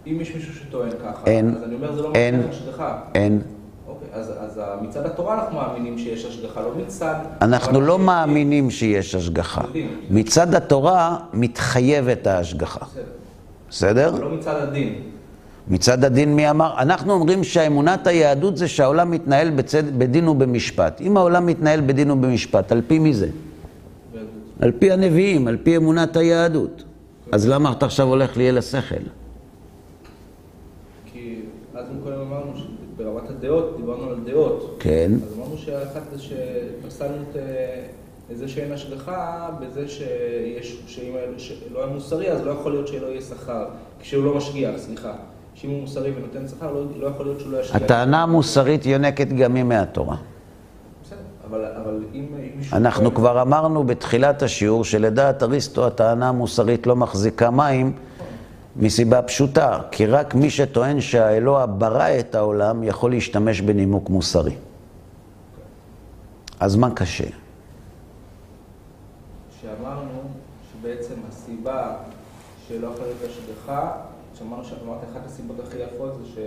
[0.08, 1.56] אם יש מישהו שטוען ככה, אין.
[1.58, 2.42] אז אני אומר, זה לא אין.
[2.50, 3.00] השגחה.
[3.16, 3.42] אין.
[3.88, 7.16] אוקיי, אז, אז מצד התורה אנחנו מאמינים שיש השגחה, לא מצד...
[7.42, 9.62] אנחנו לא מאמינים שיש השגחה.
[10.10, 12.86] מצד התורה מתחייבת ההשגחה.
[13.70, 14.12] בסדר.
[14.20, 15.15] לא מצד הדין.
[15.68, 16.74] מצד הדין מי אמר?
[16.78, 21.02] אנחנו אומרים שאמונת היהדות זה שהעולם מתנהל בצד, בדין ובמשפט.
[21.02, 23.30] אם העולם מתנהל בדין ובמשפט, על פי מי זה?
[24.60, 26.84] על פי הנביאים, על פי אמונת היהדות.
[27.32, 28.96] אז למה אתה עכשיו הולך לי אל השכל?
[31.14, 31.40] כי
[31.74, 34.78] אז קודם אמרנו שברמת הדעות, דיברנו על דעות.
[34.80, 35.12] כן.
[35.24, 37.82] אז אמרנו שאחת זה שפסלנו את אה,
[38.36, 43.22] זה שאין השגחה, בזה שיש, שאם שלא היה מוסרי, אז לא יכול להיות שלא יהיה
[43.22, 43.66] שכר.
[44.00, 45.14] כשהוא לא משגיח, סליחה.
[45.56, 47.76] שאם הוא מוסרי ונותן שכר, לא, לא יכול להיות שהוא לא ישגיח.
[47.76, 50.16] הטענה המוסרית יונקת גם היא מהתורה.
[51.04, 51.18] בסדר,
[51.50, 52.78] אבל, אבל אם אם מישהו...
[52.78, 57.94] אנחנו כבר אמרנו בתחילת השיעור שלדעת אריסטו הטענה המוסרית לא מחזיקה מים
[58.76, 64.56] מסיבה פשוטה, כי רק מי שטוען שהאלוה ברא את העולם יכול להשתמש בנימוק מוסרי.
[66.60, 67.28] אז מה קשה?
[69.62, 70.22] שאמרנו
[70.72, 71.94] שבעצם הסיבה
[72.68, 73.92] שלא יכולה להיות השגחה,
[74.40, 76.38] שאמרנו שאמרת אחת הסיבות הכי יפות זה, ש,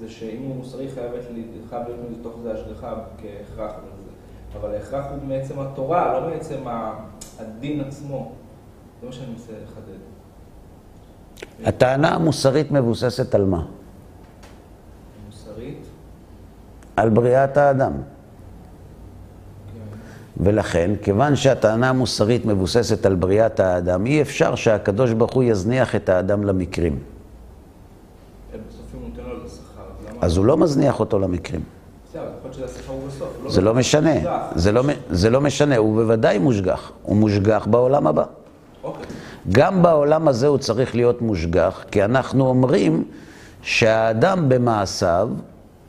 [0.00, 3.72] זה שאם הוא מוסרי חייב להיות, מתוך זה השגחה כהכרח.
[3.72, 6.56] אבל, זה- אבל ההכרח הוא מעצם התורה, לא מעצם
[7.38, 8.32] הדין עצמו.
[9.00, 9.98] זה מה שאני מנסה לחדד.
[11.68, 13.66] הטענה המוסרית מבוססת על מה?
[15.26, 15.86] מוסרית,
[16.96, 17.92] על בריאת האדם.
[20.40, 26.08] ולכן, כיוון שהטענה המוסרית מבוססת על בריאת האדם, אי אפשר שהקדוש ברוך הוא יזניח את
[26.08, 26.98] האדם למקרים.
[28.68, 29.82] בסוף אם הוא נותן לו את השכר,
[30.20, 31.60] אז הוא לא מזניח אותו למקרים.
[33.42, 33.74] הוא זה לא.
[33.74, 34.10] משנה.
[34.54, 36.92] זה לא, זה לא משנה, הוא בוודאי מושגח.
[37.02, 38.24] הוא מושגח בעולם הבא.
[38.84, 39.06] אוקיי.
[39.52, 43.04] גם בעולם הזה הוא צריך להיות מושגח, כי אנחנו אומרים
[43.62, 45.28] שהאדם במעשיו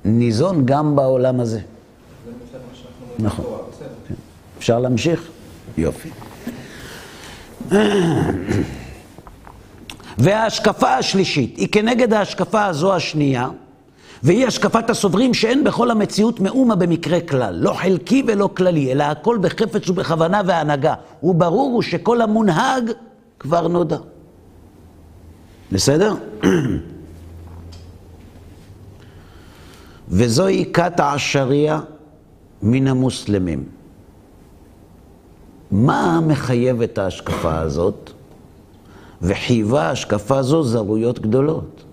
[0.06, 1.60] ניזון גם בעולם הזה.
[3.20, 3.46] נכון.
[4.58, 5.28] אפשר להמשיך?
[5.78, 6.10] יופי.
[10.18, 13.50] וההשקפה השלישית היא כנגד ההשקפה הזו השנייה,
[14.24, 19.38] והיא השקפת הסוברים שאין בכל המציאות מאומה במקרה כלל, לא חלקי ולא כללי, אלא הכל
[19.42, 20.94] בחפץ ובכוונה והנהגה.
[21.24, 22.92] וברור הוא שכל המונהג
[23.40, 23.98] כבר נודע.
[25.72, 26.14] בסדר?
[30.10, 31.80] וזוהי כת העשריה
[32.62, 33.64] מן המוסלמים.
[35.72, 38.12] מה מחייב את ההשקפה הזאת?
[39.22, 41.84] וחייבה השקפה זו זרויות גדולות,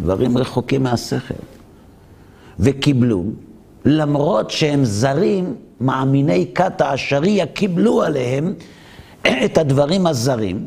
[0.00, 1.34] דברים רחוקים מהשכל.
[2.60, 3.24] וקיבלו,
[3.84, 8.54] למרות שהם זרים, מאמיני כת העשריה קיבלו עליהם
[9.44, 10.66] את הדברים הזרים,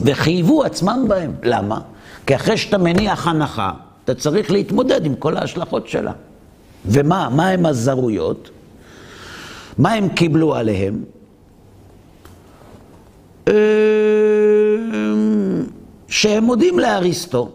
[0.00, 1.32] וחייבו עצמם בהם.
[1.42, 1.80] למה?
[2.26, 3.70] כי אחרי שאתה מניח הנחה,
[4.04, 6.12] אתה צריך להתמודד עם כל ההשלכות שלה.
[6.86, 7.28] ומה?
[7.28, 8.50] מה הם הזרויות?
[9.78, 11.04] מה הם קיבלו עליהם?
[13.48, 13.54] אמ,
[16.08, 17.48] שהם מודים לאריסטו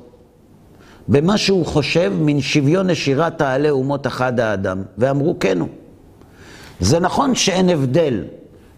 [1.08, 5.70] במה שהוא חושב מן שוויון נשירת תעלה אומות אחד האדם, ואמרו כן הוא.
[6.80, 8.24] זה נכון שאין הבדל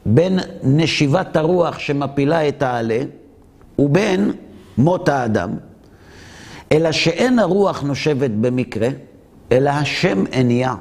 [0.06, 3.00] בין נשיבת הרוח שמפילה את העלה
[3.80, 4.32] ובין
[4.78, 5.50] מות האדם,
[6.72, 8.90] אלא שאין הרוח נושבת במקרה,
[9.52, 10.76] אלא השם הניעה.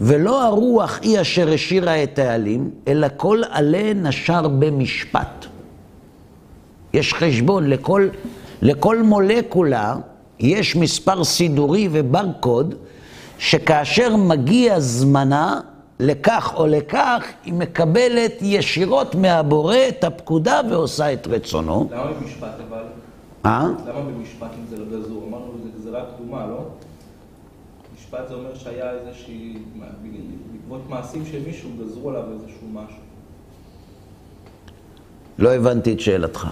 [0.00, 5.46] ולא הרוח היא אשר השאירה את העלים, אלא כל עלה נשר במשפט.
[6.94, 8.08] יש חשבון, לכל,
[8.62, 9.96] לכל מולקולה
[10.40, 12.74] יש מספר סידורי וברקוד,
[13.38, 15.60] שכאשר מגיע זמנה,
[16.00, 21.88] לכך או לכך, היא מקבלת ישירות מהבורא את הפקודה ועושה את רצונו.
[21.92, 22.82] למה במשפט אבל?
[23.44, 23.68] אה?
[23.86, 25.24] למה במשפט אם זה לא גזור?
[25.28, 26.64] אמרנו זה גזירה קדומה, לא?
[27.98, 29.54] משפט זה אומר שהיה איזושהי,
[30.52, 33.00] בעקבות מעשים של מישהו גזרו עליו איזשהו משהו.
[35.38, 36.48] לא הבנתי את שאלתך.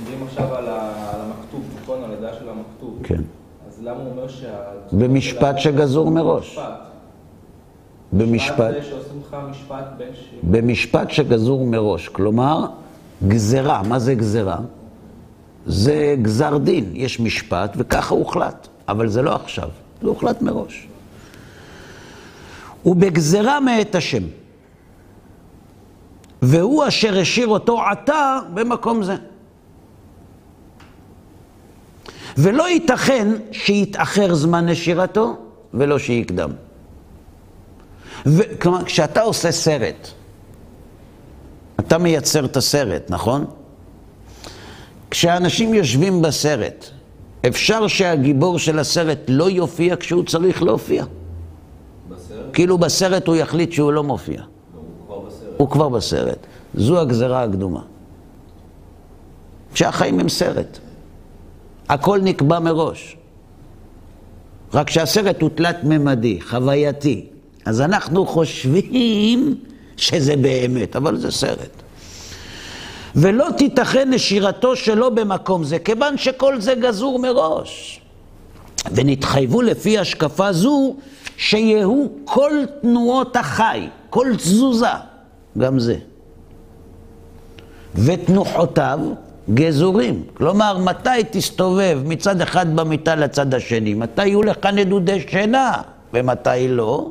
[0.00, 2.04] מדברים עכשיו על המכתוב, נכון?
[2.04, 2.98] על הדעה של המכתוב.
[3.02, 3.20] כן.
[3.68, 4.46] אז למה הוא אומר שה...
[4.92, 6.48] במשפט שגזור מראש.
[6.48, 6.72] משפט.
[8.12, 8.74] במשפט.
[10.42, 12.08] במשפט שגזור מראש.
[12.08, 12.66] כלומר,
[13.28, 13.82] גזרה.
[13.82, 14.58] מה זה גזרה?
[15.66, 16.90] זה גזר דין.
[16.94, 18.68] יש משפט וככה הוחלט.
[18.88, 19.68] אבל זה לא עכשיו,
[20.02, 20.88] זה הוחלט מראש.
[22.86, 24.22] ובגזרה מאת השם.
[26.42, 29.16] והוא אשר השאיר אותו עתה במקום זה.
[32.38, 35.36] ולא ייתכן שיתאחר זמן נשירתו
[35.74, 36.50] ולא שיקדם.
[38.26, 40.08] ו- כלומר, כשאתה עושה סרט,
[41.80, 43.44] אתה מייצר את הסרט, נכון?
[45.10, 46.86] כשאנשים יושבים בסרט,
[47.48, 51.04] אפשר שהגיבור של הסרט לא יופיע כשהוא צריך להופיע.
[52.08, 52.46] בסרט?
[52.52, 54.38] כאילו בסרט הוא יחליט שהוא לא מופיע.
[54.38, 54.44] לא,
[54.76, 55.54] הוא כבר בסרט.
[55.56, 56.38] הוא כבר בסרט.
[56.74, 57.82] זו הגזרה הקדומה.
[59.74, 60.78] שהחיים הם סרט.
[61.92, 63.16] הכל נקבע מראש.
[64.74, 67.26] רק שהסרט הוא תלת-ממדי, חווייתי.
[67.64, 69.54] אז אנחנו חושבים
[69.96, 71.82] שזה באמת, אבל זה סרט.
[73.16, 78.00] ולא תיתכן נשירתו שלו במקום זה, כיוון שכל זה גזור מראש.
[78.94, 80.96] ונתחייבו לפי השקפה זו,
[81.36, 84.86] שיהו כל תנועות החי, כל תזוזה,
[85.58, 85.96] גם זה.
[87.94, 88.98] ותנוחותיו
[89.50, 90.22] גזורים.
[90.34, 93.94] כלומר, מתי תסתובב מצד אחד במיטה לצד השני?
[93.94, 95.72] מתי יהיו לך נדודי שינה?
[96.14, 97.10] ומתי לא?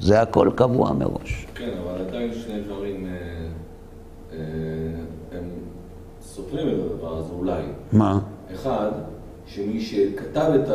[0.00, 1.46] זה הכל קבוע מראש.
[1.54, 3.12] כן, אבל עדיין שני דברים אה,
[4.32, 4.38] אה,
[5.32, 5.44] הם
[6.22, 7.62] סותרים את הדבר הזה אולי.
[7.92, 8.18] מה?
[8.54, 8.90] אחד,
[9.46, 10.68] שמי שכתב את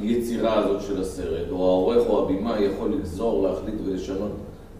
[0.00, 4.32] היצירה הזאת של הסרט, או העורך או הבימה, יכול לגזור, להחליט ולשנות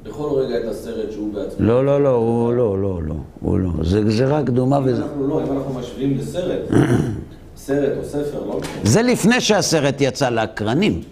[0.02, 1.66] בכל רגע את הסרט שהוא בעצמו.
[1.66, 3.70] לא, לא, לא, הוא לא, לא, לא, הוא לא.
[3.82, 5.02] זה גזירה קדומה וזה...
[5.02, 6.60] אנחנו לא, אם אנחנו משווים לסרט,
[7.56, 11.02] סרט או ספר, לא משנה, זה לפני שהסרט יצא לאקרנים.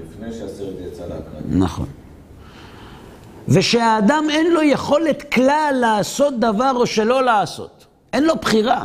[0.00, 1.64] לפני שהסרט יצא להקרנה.
[1.64, 1.86] נכון.
[3.48, 7.86] ושהאדם אין לו יכולת כלל לעשות דבר או שלא לעשות.
[8.12, 8.84] אין לו בחירה.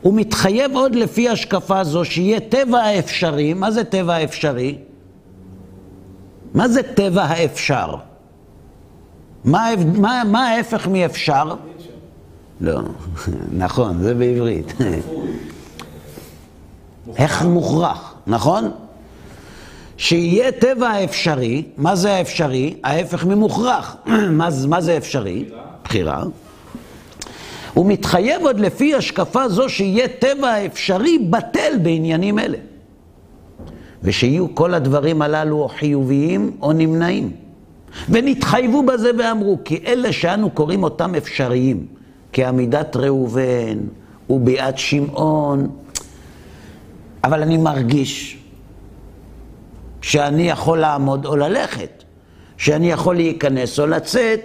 [0.00, 3.54] הוא מתחייב עוד לפי השקפה זו שיהיה טבע האפשרי.
[3.54, 4.78] מה זה טבע האפשרי?
[6.54, 7.94] מה זה טבע האפשר?
[9.44, 11.54] מה, מה, מה ההפך מאפשר?
[12.60, 12.80] לא,
[13.52, 14.72] נכון, זה בעברית.
[17.16, 18.70] איך מוכרח, נכון?
[19.96, 22.76] שיהיה טבע האפשרי, מה זה האפשרי?
[22.84, 23.96] ההפך ממוכרח.
[24.38, 25.44] מה, מה זה אפשרי?
[25.84, 26.22] בחירה.
[27.74, 32.58] הוא מתחייב עוד לפי השקפה זו שיהיה טבע האפשרי בטל בעניינים אלה.
[34.02, 37.32] ושיהיו כל הדברים הללו או חיוביים או נמנעים.
[38.08, 41.86] ונתחייבו בזה ואמרו, כי אלה שאנו קוראים אותם אפשריים,
[42.32, 43.78] כעמידת ראובן
[44.30, 45.70] וביאת שמעון,
[47.24, 48.38] אבל אני מרגיש
[50.02, 52.04] שאני יכול לעמוד או ללכת,
[52.56, 54.40] שאני יכול להיכנס או לצאת,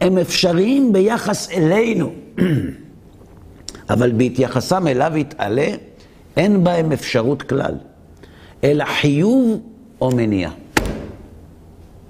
[0.00, 2.12] הם אפשריים ביחס אלינו.
[3.90, 5.68] אבל בהתייחסם אליו יתעלה,
[6.36, 7.74] אין בהם אפשרות כלל,
[8.64, 9.60] אלא חיוב
[10.00, 10.50] או מניעה.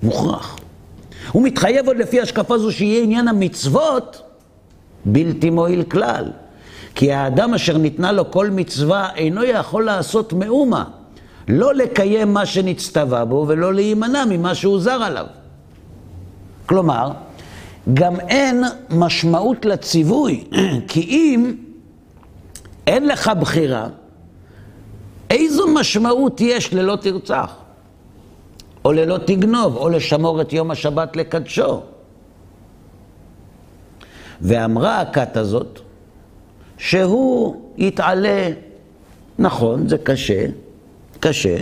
[0.02, 0.56] מוכרח.
[1.32, 4.22] הוא מתחייב עוד לפי השקפה זו שיהיה עניין המצוות
[5.04, 6.30] בלתי מועיל כלל.
[6.94, 10.84] כי האדם אשר ניתנה לו כל מצווה אינו יכול לעשות מאומה,
[11.48, 15.26] לא לקיים מה שנצטווה בו ולא להימנע ממה שהוזר עליו.
[16.66, 17.10] כלומר,
[17.94, 20.44] גם אין משמעות לציווי,
[20.88, 21.54] כי אם
[22.86, 23.86] אין לך בחירה,
[25.30, 27.54] איזו משמעות יש ללא תרצח?
[28.84, 31.80] או ללא תגנוב, או לשמור את יום השבת לקדשו.
[34.40, 35.80] ואמרה הכת הזאת,
[36.78, 38.50] שהוא יתעלה,
[39.38, 40.46] נכון, זה קשה,
[41.20, 41.56] קשה,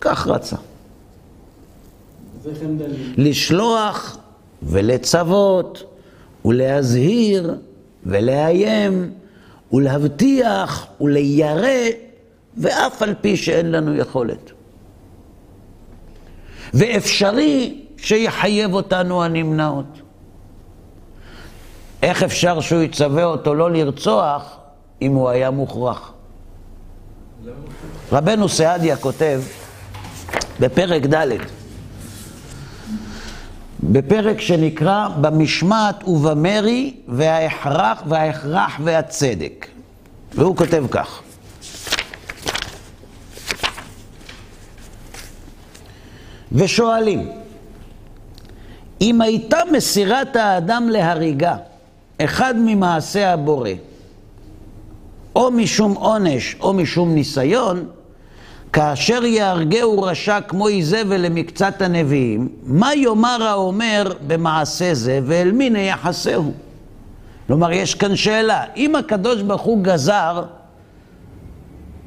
[0.00, 0.56] כך רצה.
[3.16, 4.18] לשלוח
[4.62, 5.82] ולצוות
[6.44, 7.54] ולהזהיר
[8.06, 9.12] ולאיים
[9.72, 11.68] ולהבטיח וליירא,
[12.56, 14.50] ואף על פי שאין לנו יכולת.
[16.74, 20.00] ואפשרי שיחייב אותנו הנמנעות.
[22.02, 24.56] איך אפשר שהוא יצווה אותו לא לרצוח
[25.02, 26.12] אם הוא היה מוכרח?
[28.12, 29.42] רבנו סעדיה כותב
[30.60, 31.26] בפרק ד'
[33.82, 39.66] בפרק שנקרא במשמעת ובמרי וההכרח וההכרח והצדק.
[40.34, 41.22] והוא כותב כך:
[46.52, 47.28] ושואלים,
[49.00, 51.56] אם הייתה מסירת האדם להריגה
[52.20, 53.70] אחד ממעשי הבורא,
[55.36, 57.86] או משום עונש או משום ניסיון,
[58.72, 66.52] כאשר יהרגהו רשע כמו איזבל למקצת הנביאים, מה יאמר האומר במעשה זה ואל מי נייחסהו?
[67.46, 70.44] כלומר, יש כאן שאלה, אם הקדוש ברוך הוא גזר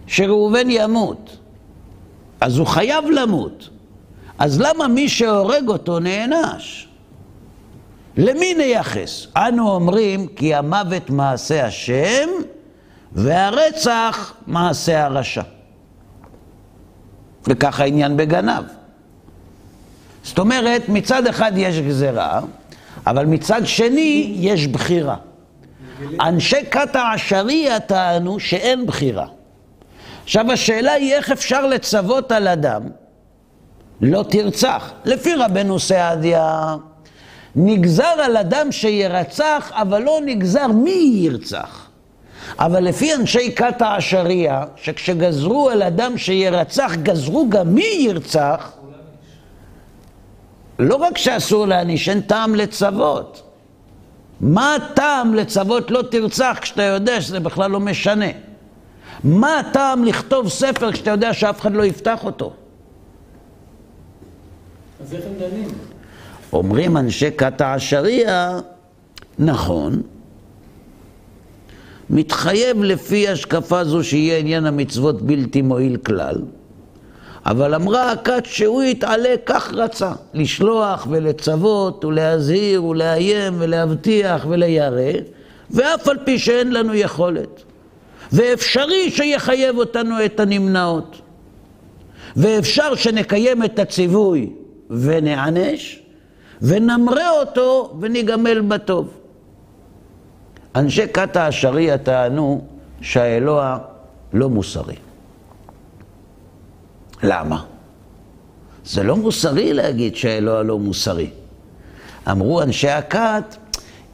[0.07, 1.37] שראובן ימות,
[2.41, 3.69] אז הוא חייב למות.
[4.39, 6.87] אז למה מי שהורג אותו נענש?
[8.17, 9.27] למי נייחס?
[9.37, 12.29] אנו אומרים כי המוות מעשה השם
[13.11, 15.41] והרצח מעשה הרשע.
[17.47, 18.63] וכך העניין בגנב.
[20.23, 22.41] זאת אומרת, מצד אחד יש גזרה,
[23.07, 25.15] אבל מצד שני יש בחירה.
[26.21, 29.27] אנשי כת העשריה טענו שאין בחירה.
[30.23, 32.81] עכשיו השאלה היא איך אפשר לצוות על אדם
[34.01, 34.91] לא תרצח.
[35.05, 36.75] לפי רבנו סעדיה,
[37.55, 41.87] נגזר על אדם שירצח, אבל לא נגזר מי ירצח.
[42.59, 48.71] אבל לפי אנשי כת העשריה, שכשגזרו על אדם שירצח, גזרו גם מי ירצח,
[50.79, 53.41] לא רק שאסור להעניש, אין טעם לצוות.
[54.41, 58.25] מה הטעם לצוות לא תרצח כשאתה יודע שזה בכלל לא משנה?
[59.23, 62.53] מה הטעם לכתוב ספר כשאתה יודע שאף אחד לא יפתח אותו?
[65.01, 65.67] אז איך הם דנים?
[66.53, 68.59] אומרים אנשי כת העשריה,
[69.39, 70.01] נכון,
[72.09, 76.41] מתחייב לפי השקפה זו שיהיה עניין המצוות בלתי מועיל כלל,
[77.45, 85.11] אבל אמרה הכת שהוא יתעלה כך רצה, לשלוח ולצוות ולהזהיר ולאיים ולהבטיח וליירא,
[85.71, 87.63] ואף על פי שאין לנו יכולת.
[88.31, 91.21] ואפשרי שיחייב אותנו את הנמנעות.
[92.35, 94.49] ואפשר שנקיים את הציווי
[94.89, 95.99] ונענש,
[96.61, 99.09] ונמרה אותו וניגמל בטוב.
[100.75, 102.61] אנשי כת העשריה טענו
[103.01, 103.77] שהאלוה
[104.33, 104.95] לא מוסרי.
[107.23, 107.63] למה?
[108.85, 111.29] זה לא מוסרי להגיד שהאלוה לא מוסרי.
[112.31, 113.55] אמרו אנשי הכת,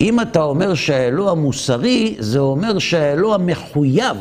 [0.02, 4.18] אם אתה אומר שהאלוה מוסרי, זה אומר שהאלוה מחויב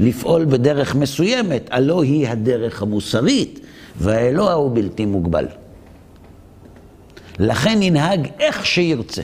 [0.00, 3.60] לפעול בדרך מסוימת, הלא היא הדרך המוסרית,
[3.96, 5.46] והאלוה הוא בלתי מוגבל.
[7.38, 9.22] לכן ינהג איך שירצה,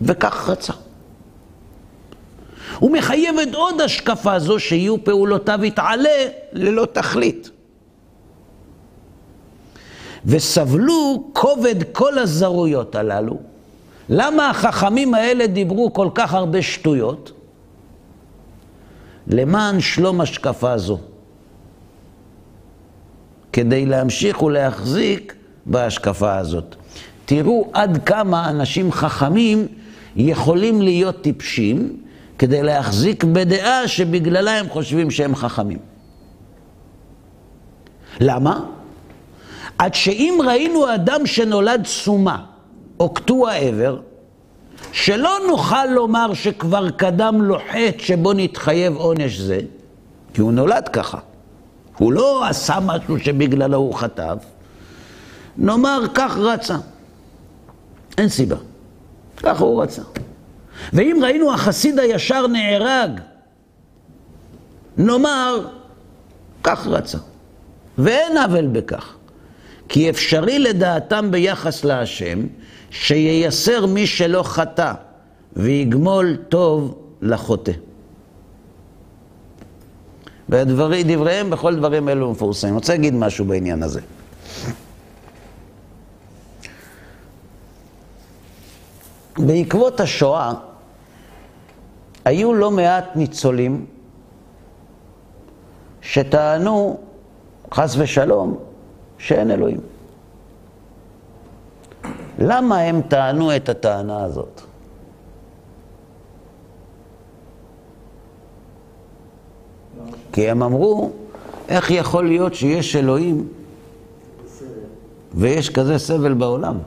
[0.00, 0.72] וכך רצה.
[2.78, 6.10] הוא מחייב את עוד השקפה זו שיהיו פעולותיו יתעלה
[6.52, 7.50] ללא תכלית.
[10.26, 13.38] וסבלו כובד כל הזרויות הללו.
[14.08, 17.32] למה החכמים האלה דיברו כל כך הרבה שטויות?
[19.26, 20.98] למען שלום השקפה זו.
[23.58, 25.34] כדי להמשיך ולהחזיק
[25.66, 26.74] בהשקפה הזאת.
[27.24, 29.66] תראו עד כמה אנשים חכמים
[30.16, 31.96] יכולים להיות טיפשים
[32.38, 35.78] כדי להחזיק בדעה שבגללה הם חושבים שהם חכמים.
[38.20, 38.60] למה?
[39.78, 42.44] עד שאם ראינו אדם שנולד סומה
[43.00, 44.00] או קטוע עבר,
[44.92, 49.60] שלא נוכל לומר שכבר קדם לו חטא שבו נתחייב עונש זה,
[50.34, 51.18] כי הוא נולד ככה.
[51.98, 54.36] הוא לא עשה משהו שבגללו הוא חטב,
[55.56, 56.76] נאמר כך רצה.
[58.18, 58.56] אין סיבה.
[59.36, 60.02] ככה הוא רצה.
[60.92, 63.20] ואם ראינו החסיד הישר נהרג,
[64.96, 65.66] נאמר,
[66.62, 67.18] כך רצה.
[67.98, 69.14] ואין עוול בכך.
[69.88, 72.46] כי אפשרי לדעתם ביחס להשם,
[72.90, 74.92] שייסר מי שלא חטא,
[75.56, 77.72] ויגמול טוב לחוטא.
[80.48, 82.72] ודבריהם בכל דברים אלו מפורסמים.
[82.74, 84.00] אני רוצה להגיד משהו בעניין הזה.
[89.38, 90.52] בעקבות השואה
[92.24, 93.86] היו לא מעט ניצולים
[96.00, 97.00] שטענו,
[97.74, 98.58] חס ושלום,
[99.18, 99.80] שאין אלוהים.
[102.38, 104.67] למה הם טענו את הטענה הזאת?
[110.32, 111.10] כי הם אמרו,
[111.68, 113.48] איך יכול להיות שיש אלוהים
[115.34, 116.78] ויש כזה סבל בעולם?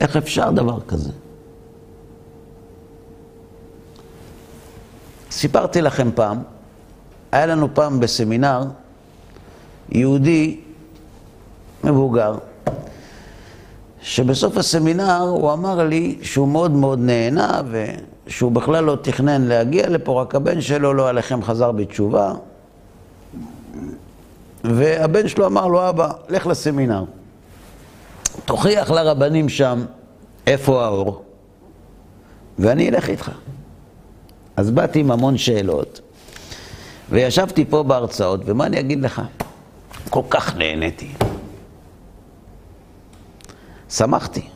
[0.00, 1.10] איך אפשר דבר כזה?
[5.30, 6.42] סיפרתי לכם פעם,
[7.32, 8.64] היה לנו פעם בסמינר
[9.88, 10.60] יהודי
[11.84, 12.34] מבוגר,
[14.02, 17.62] שבסוף הסמינר הוא אמר לי שהוא מאוד מאוד נהנה
[18.26, 22.32] ושהוא בכלל לא תכנן להגיע לפה, רק הבן שלו, לא עליכם, חזר בתשובה.
[24.64, 27.04] והבן שלו אמר לו, אבא, לך לסמינר.
[28.44, 29.84] תוכיח לרבנים שם
[30.46, 31.22] איפה האור,
[32.58, 33.30] ואני אלך איתך.
[34.56, 36.00] אז באתי עם המון שאלות,
[37.10, 39.22] וישבתי פה בהרצאות, ומה אני אגיד לך?
[40.10, 41.12] כל כך נהניתי.
[43.90, 44.48] שמחתי,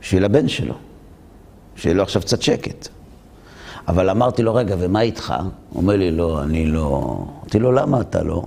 [0.00, 0.74] בשביל הבן שלו,
[1.76, 2.88] שיהיה לו עכשיו קצת שקט.
[3.88, 5.34] אבל אמרתי לו, רגע, ומה איתך?
[5.70, 7.18] הוא אומר לי, לא, אני לא...
[7.38, 8.34] אמרתי לו, למה אתה לא?
[8.34, 8.44] הוא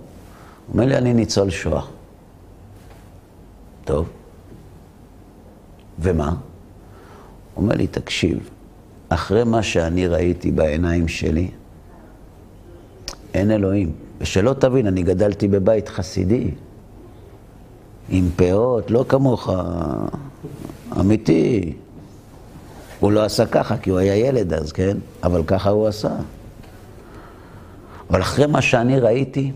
[0.73, 1.81] אומר לי, אני ניצול שואה.
[3.86, 4.09] טוב.
[5.99, 6.29] ומה?
[6.29, 8.49] הוא אומר לי, תקשיב,
[9.09, 11.51] אחרי מה שאני ראיתי בעיניים שלי,
[13.33, 13.91] אין אלוהים.
[14.19, 16.51] ושלא תבין, אני גדלתי בבית חסידי,
[18.09, 19.49] עם פאות, לא כמוך,
[20.99, 21.73] אמיתי.
[23.06, 24.97] הוא לא עשה ככה, כי הוא היה ילד אז, כן?
[25.24, 26.10] אבל ככה הוא עשה.
[28.10, 29.51] אבל אחרי מה שאני ראיתי,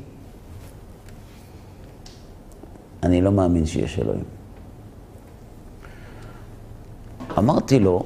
[3.04, 4.24] אני לא מאמין שיש אלוהים.
[7.38, 8.06] אמרתי לו,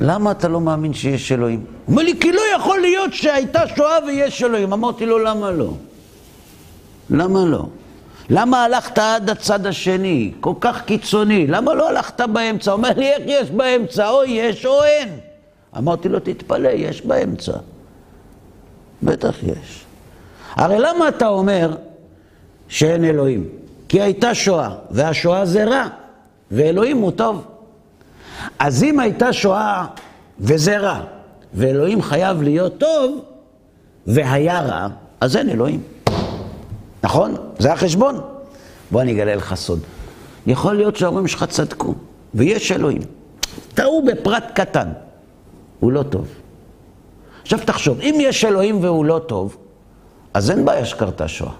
[0.00, 1.60] למה אתה לא מאמין שיש אלוהים?
[1.60, 4.72] הוא אומר לי, כי לא יכול להיות שהייתה שואה ויש אלוהים.
[4.72, 5.72] אמרתי לו, למה לא?
[7.10, 7.66] למה לא?
[8.30, 11.46] למה הלכת עד הצד השני, כל כך קיצוני?
[11.46, 12.72] למה לא הלכת באמצע?
[12.72, 14.08] אומר לי, איך יש באמצע?
[14.08, 15.08] או יש או אין.
[15.76, 17.52] אמרתי לו, תתפלא, יש באמצע.
[19.02, 19.84] בטח יש.
[20.54, 21.76] הרי למה אתה אומר
[22.68, 23.48] שאין אלוהים?
[23.88, 25.88] כי הייתה שואה, והשואה זה רע,
[26.50, 27.44] ואלוהים הוא טוב.
[28.58, 29.86] אז אם הייתה שואה
[30.40, 31.00] וזה רע,
[31.54, 33.24] ואלוהים חייב להיות טוב,
[34.06, 34.88] והיה רע,
[35.20, 35.82] אז אין אלוהים.
[37.02, 37.34] נכון?
[37.58, 38.20] זה החשבון.
[38.90, 39.80] בוא אני אגלה לך סוד.
[40.46, 41.94] יכול להיות שההורים שלך צדקו,
[42.34, 43.02] ויש אלוהים.
[43.74, 44.88] טעו בפרט קטן,
[45.80, 46.28] הוא לא טוב.
[47.42, 49.56] עכשיו תחשוב, אם יש אלוהים והוא לא טוב,
[50.34, 51.52] אז אין בעיה שקרתה שואה.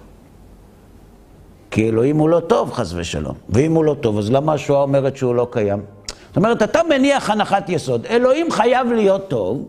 [1.71, 3.35] כי אלוהים הוא לא טוב, חס ושלום.
[3.49, 5.83] ואם הוא לא טוב, אז למה השואה אומרת שהוא לא קיים?
[6.29, 9.69] זאת אומרת, אתה מניח הנחת יסוד, אלוהים חייב להיות טוב,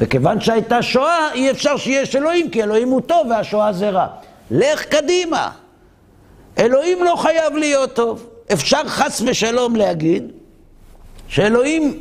[0.00, 4.06] וכיוון שהייתה שואה, אי אפשר שיש אלוהים, כי אלוהים הוא טוב והשואה זה רע.
[4.50, 5.50] לך קדימה.
[6.58, 8.26] אלוהים לא חייב להיות טוב.
[8.52, 10.32] אפשר חס ושלום להגיד
[11.28, 11.98] שאלוהים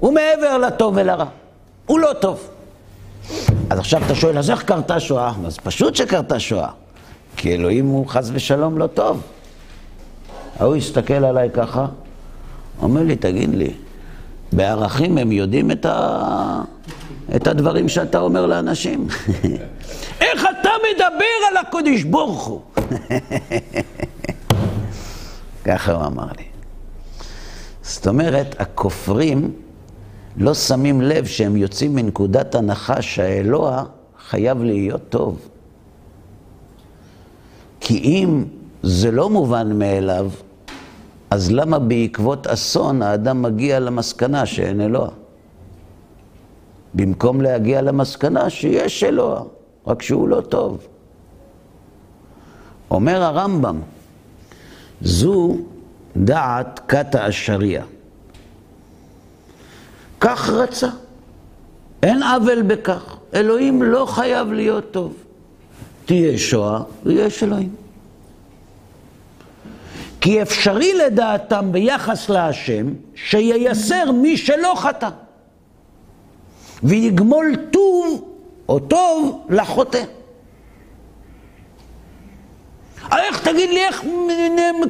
[0.00, 1.24] הוא מעבר לטוב ולרע.
[1.86, 2.48] הוא לא טוב.
[3.70, 5.32] אז עכשיו אתה שואל, אז איך קרתה שואה?
[5.46, 6.68] אז פשוט שקרתה שואה.
[7.36, 9.22] כי אלוהים הוא חס ושלום לא טוב.
[10.60, 11.86] ההוא הסתכל עליי ככה,
[12.82, 13.70] אומר לי, תגיד לי,
[14.52, 16.62] בערכים הם יודעים את, ה...
[17.36, 19.06] את הדברים שאתה אומר לאנשים?
[20.20, 20.44] איך
[20.94, 22.60] מדבר על הקודש ברוך הוא?
[25.64, 26.44] ככה הוא אמר לי.
[27.82, 29.52] זאת אומרת, הכופרים
[30.36, 33.84] לא שמים לב שהם יוצאים מנקודת הנחה שהאלוה
[34.28, 35.48] חייב להיות טוב.
[37.80, 38.44] כי אם
[38.82, 40.30] זה לא מובן מאליו,
[41.30, 45.08] אז למה בעקבות אסון האדם מגיע למסקנה שאין אלוה?
[46.94, 49.42] במקום להגיע למסקנה שיש אלוה,
[49.86, 50.86] רק שהוא לא טוב.
[52.90, 53.80] אומר הרמב"ם,
[55.02, 55.56] זו
[56.16, 57.84] דעת קטע השריעה.
[60.20, 60.88] כך רצה.
[62.02, 63.16] אין עוול בכך.
[63.34, 65.14] אלוהים לא חייב להיות טוב.
[66.04, 67.74] תהיה שואה ויש אלוהים.
[70.20, 75.08] כי אפשרי לדעתם ביחס להשם שייסר מי שלא חטא
[76.82, 78.33] ויגמול טוב
[78.68, 80.02] או טוב לחוטא.
[83.12, 84.04] איך תגיד לי איך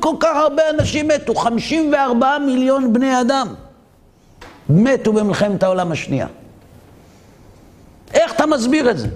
[0.00, 1.34] כל כך הרבה אנשים מתו?
[1.34, 3.54] 54 מיליון בני אדם
[4.68, 6.26] מתו במלחמת העולם השנייה.
[8.14, 9.08] איך אתה מסביר את זה?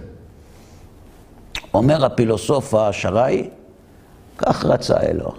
[1.74, 3.50] אומר הפילוסוף השראי,
[4.38, 5.32] כך רצה אלוה.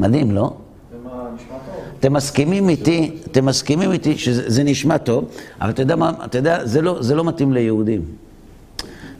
[0.00, 0.52] מדהים, לא?
[2.06, 5.24] אתם מסכימים איתי, אתם מסכימים איתי שזה נשמע טוב,
[5.60, 8.02] אבל אתה יודע מה, אתה יודע, זה לא, זה לא מתאים ליהודים.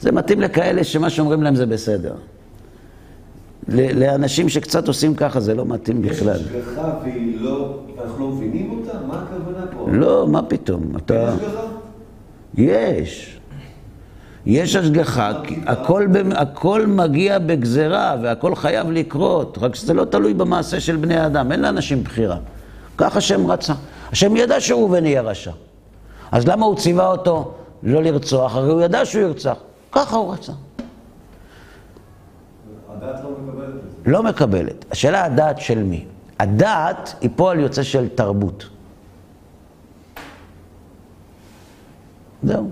[0.01, 2.15] זה מתאים לכאלה שמה שאומרים להם זה בסדר.
[3.69, 6.37] לאנשים שקצת עושים ככה זה לא מתאים בכלל.
[6.41, 8.99] יש השגחה והיא לא, אנחנו לא מבינים אותה?
[9.09, 9.89] מה הכוונה פה?
[9.93, 11.15] לא, מה פתאום, אתה...
[11.15, 11.63] יש השגחה?
[12.59, 13.39] יש.
[14.47, 15.33] יש השגחה,
[15.67, 21.17] הכל, במ- הכל מגיע בגזרה והכל חייב לקרות, רק שזה לא תלוי במעשה של בני
[21.17, 22.37] האדם, אין לאנשים בחירה.
[22.99, 23.75] כך השם רצה.
[24.13, 25.53] השם ידע שראובן יהיה רשע.
[26.33, 28.57] אז למה הוא ציווה אותו לא לרצוח?
[28.57, 29.57] הרי הוא ידע שהוא ירצח.
[29.93, 30.53] ככה הוא רצה.
[32.89, 34.11] הדעת לא מקבלת את זה.
[34.11, 34.85] לא מקבלת.
[34.91, 36.05] השאלה הדעת של מי?
[36.39, 38.69] הדעת היא פועל יוצא של תרבות.
[42.43, 42.71] זהו.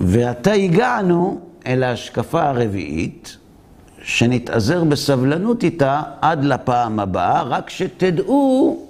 [0.00, 3.36] ועתה הגענו אל ההשקפה הרביעית,
[4.02, 8.86] שנתאזר בסבלנות איתה עד לפעם הבאה, רק שתדעו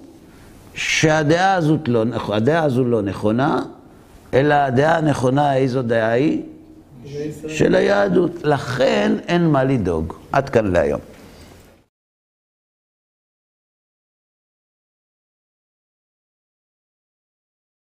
[0.74, 3.62] שהדעה הזאת לא, הדעה הזו לא נכונה,
[4.34, 6.42] אלא הדעה הנכונה, איזו דעה היא?
[7.48, 8.30] של היהדות.
[8.44, 10.12] לכן אין מה לדאוג.
[10.32, 11.00] עד כאן להיום.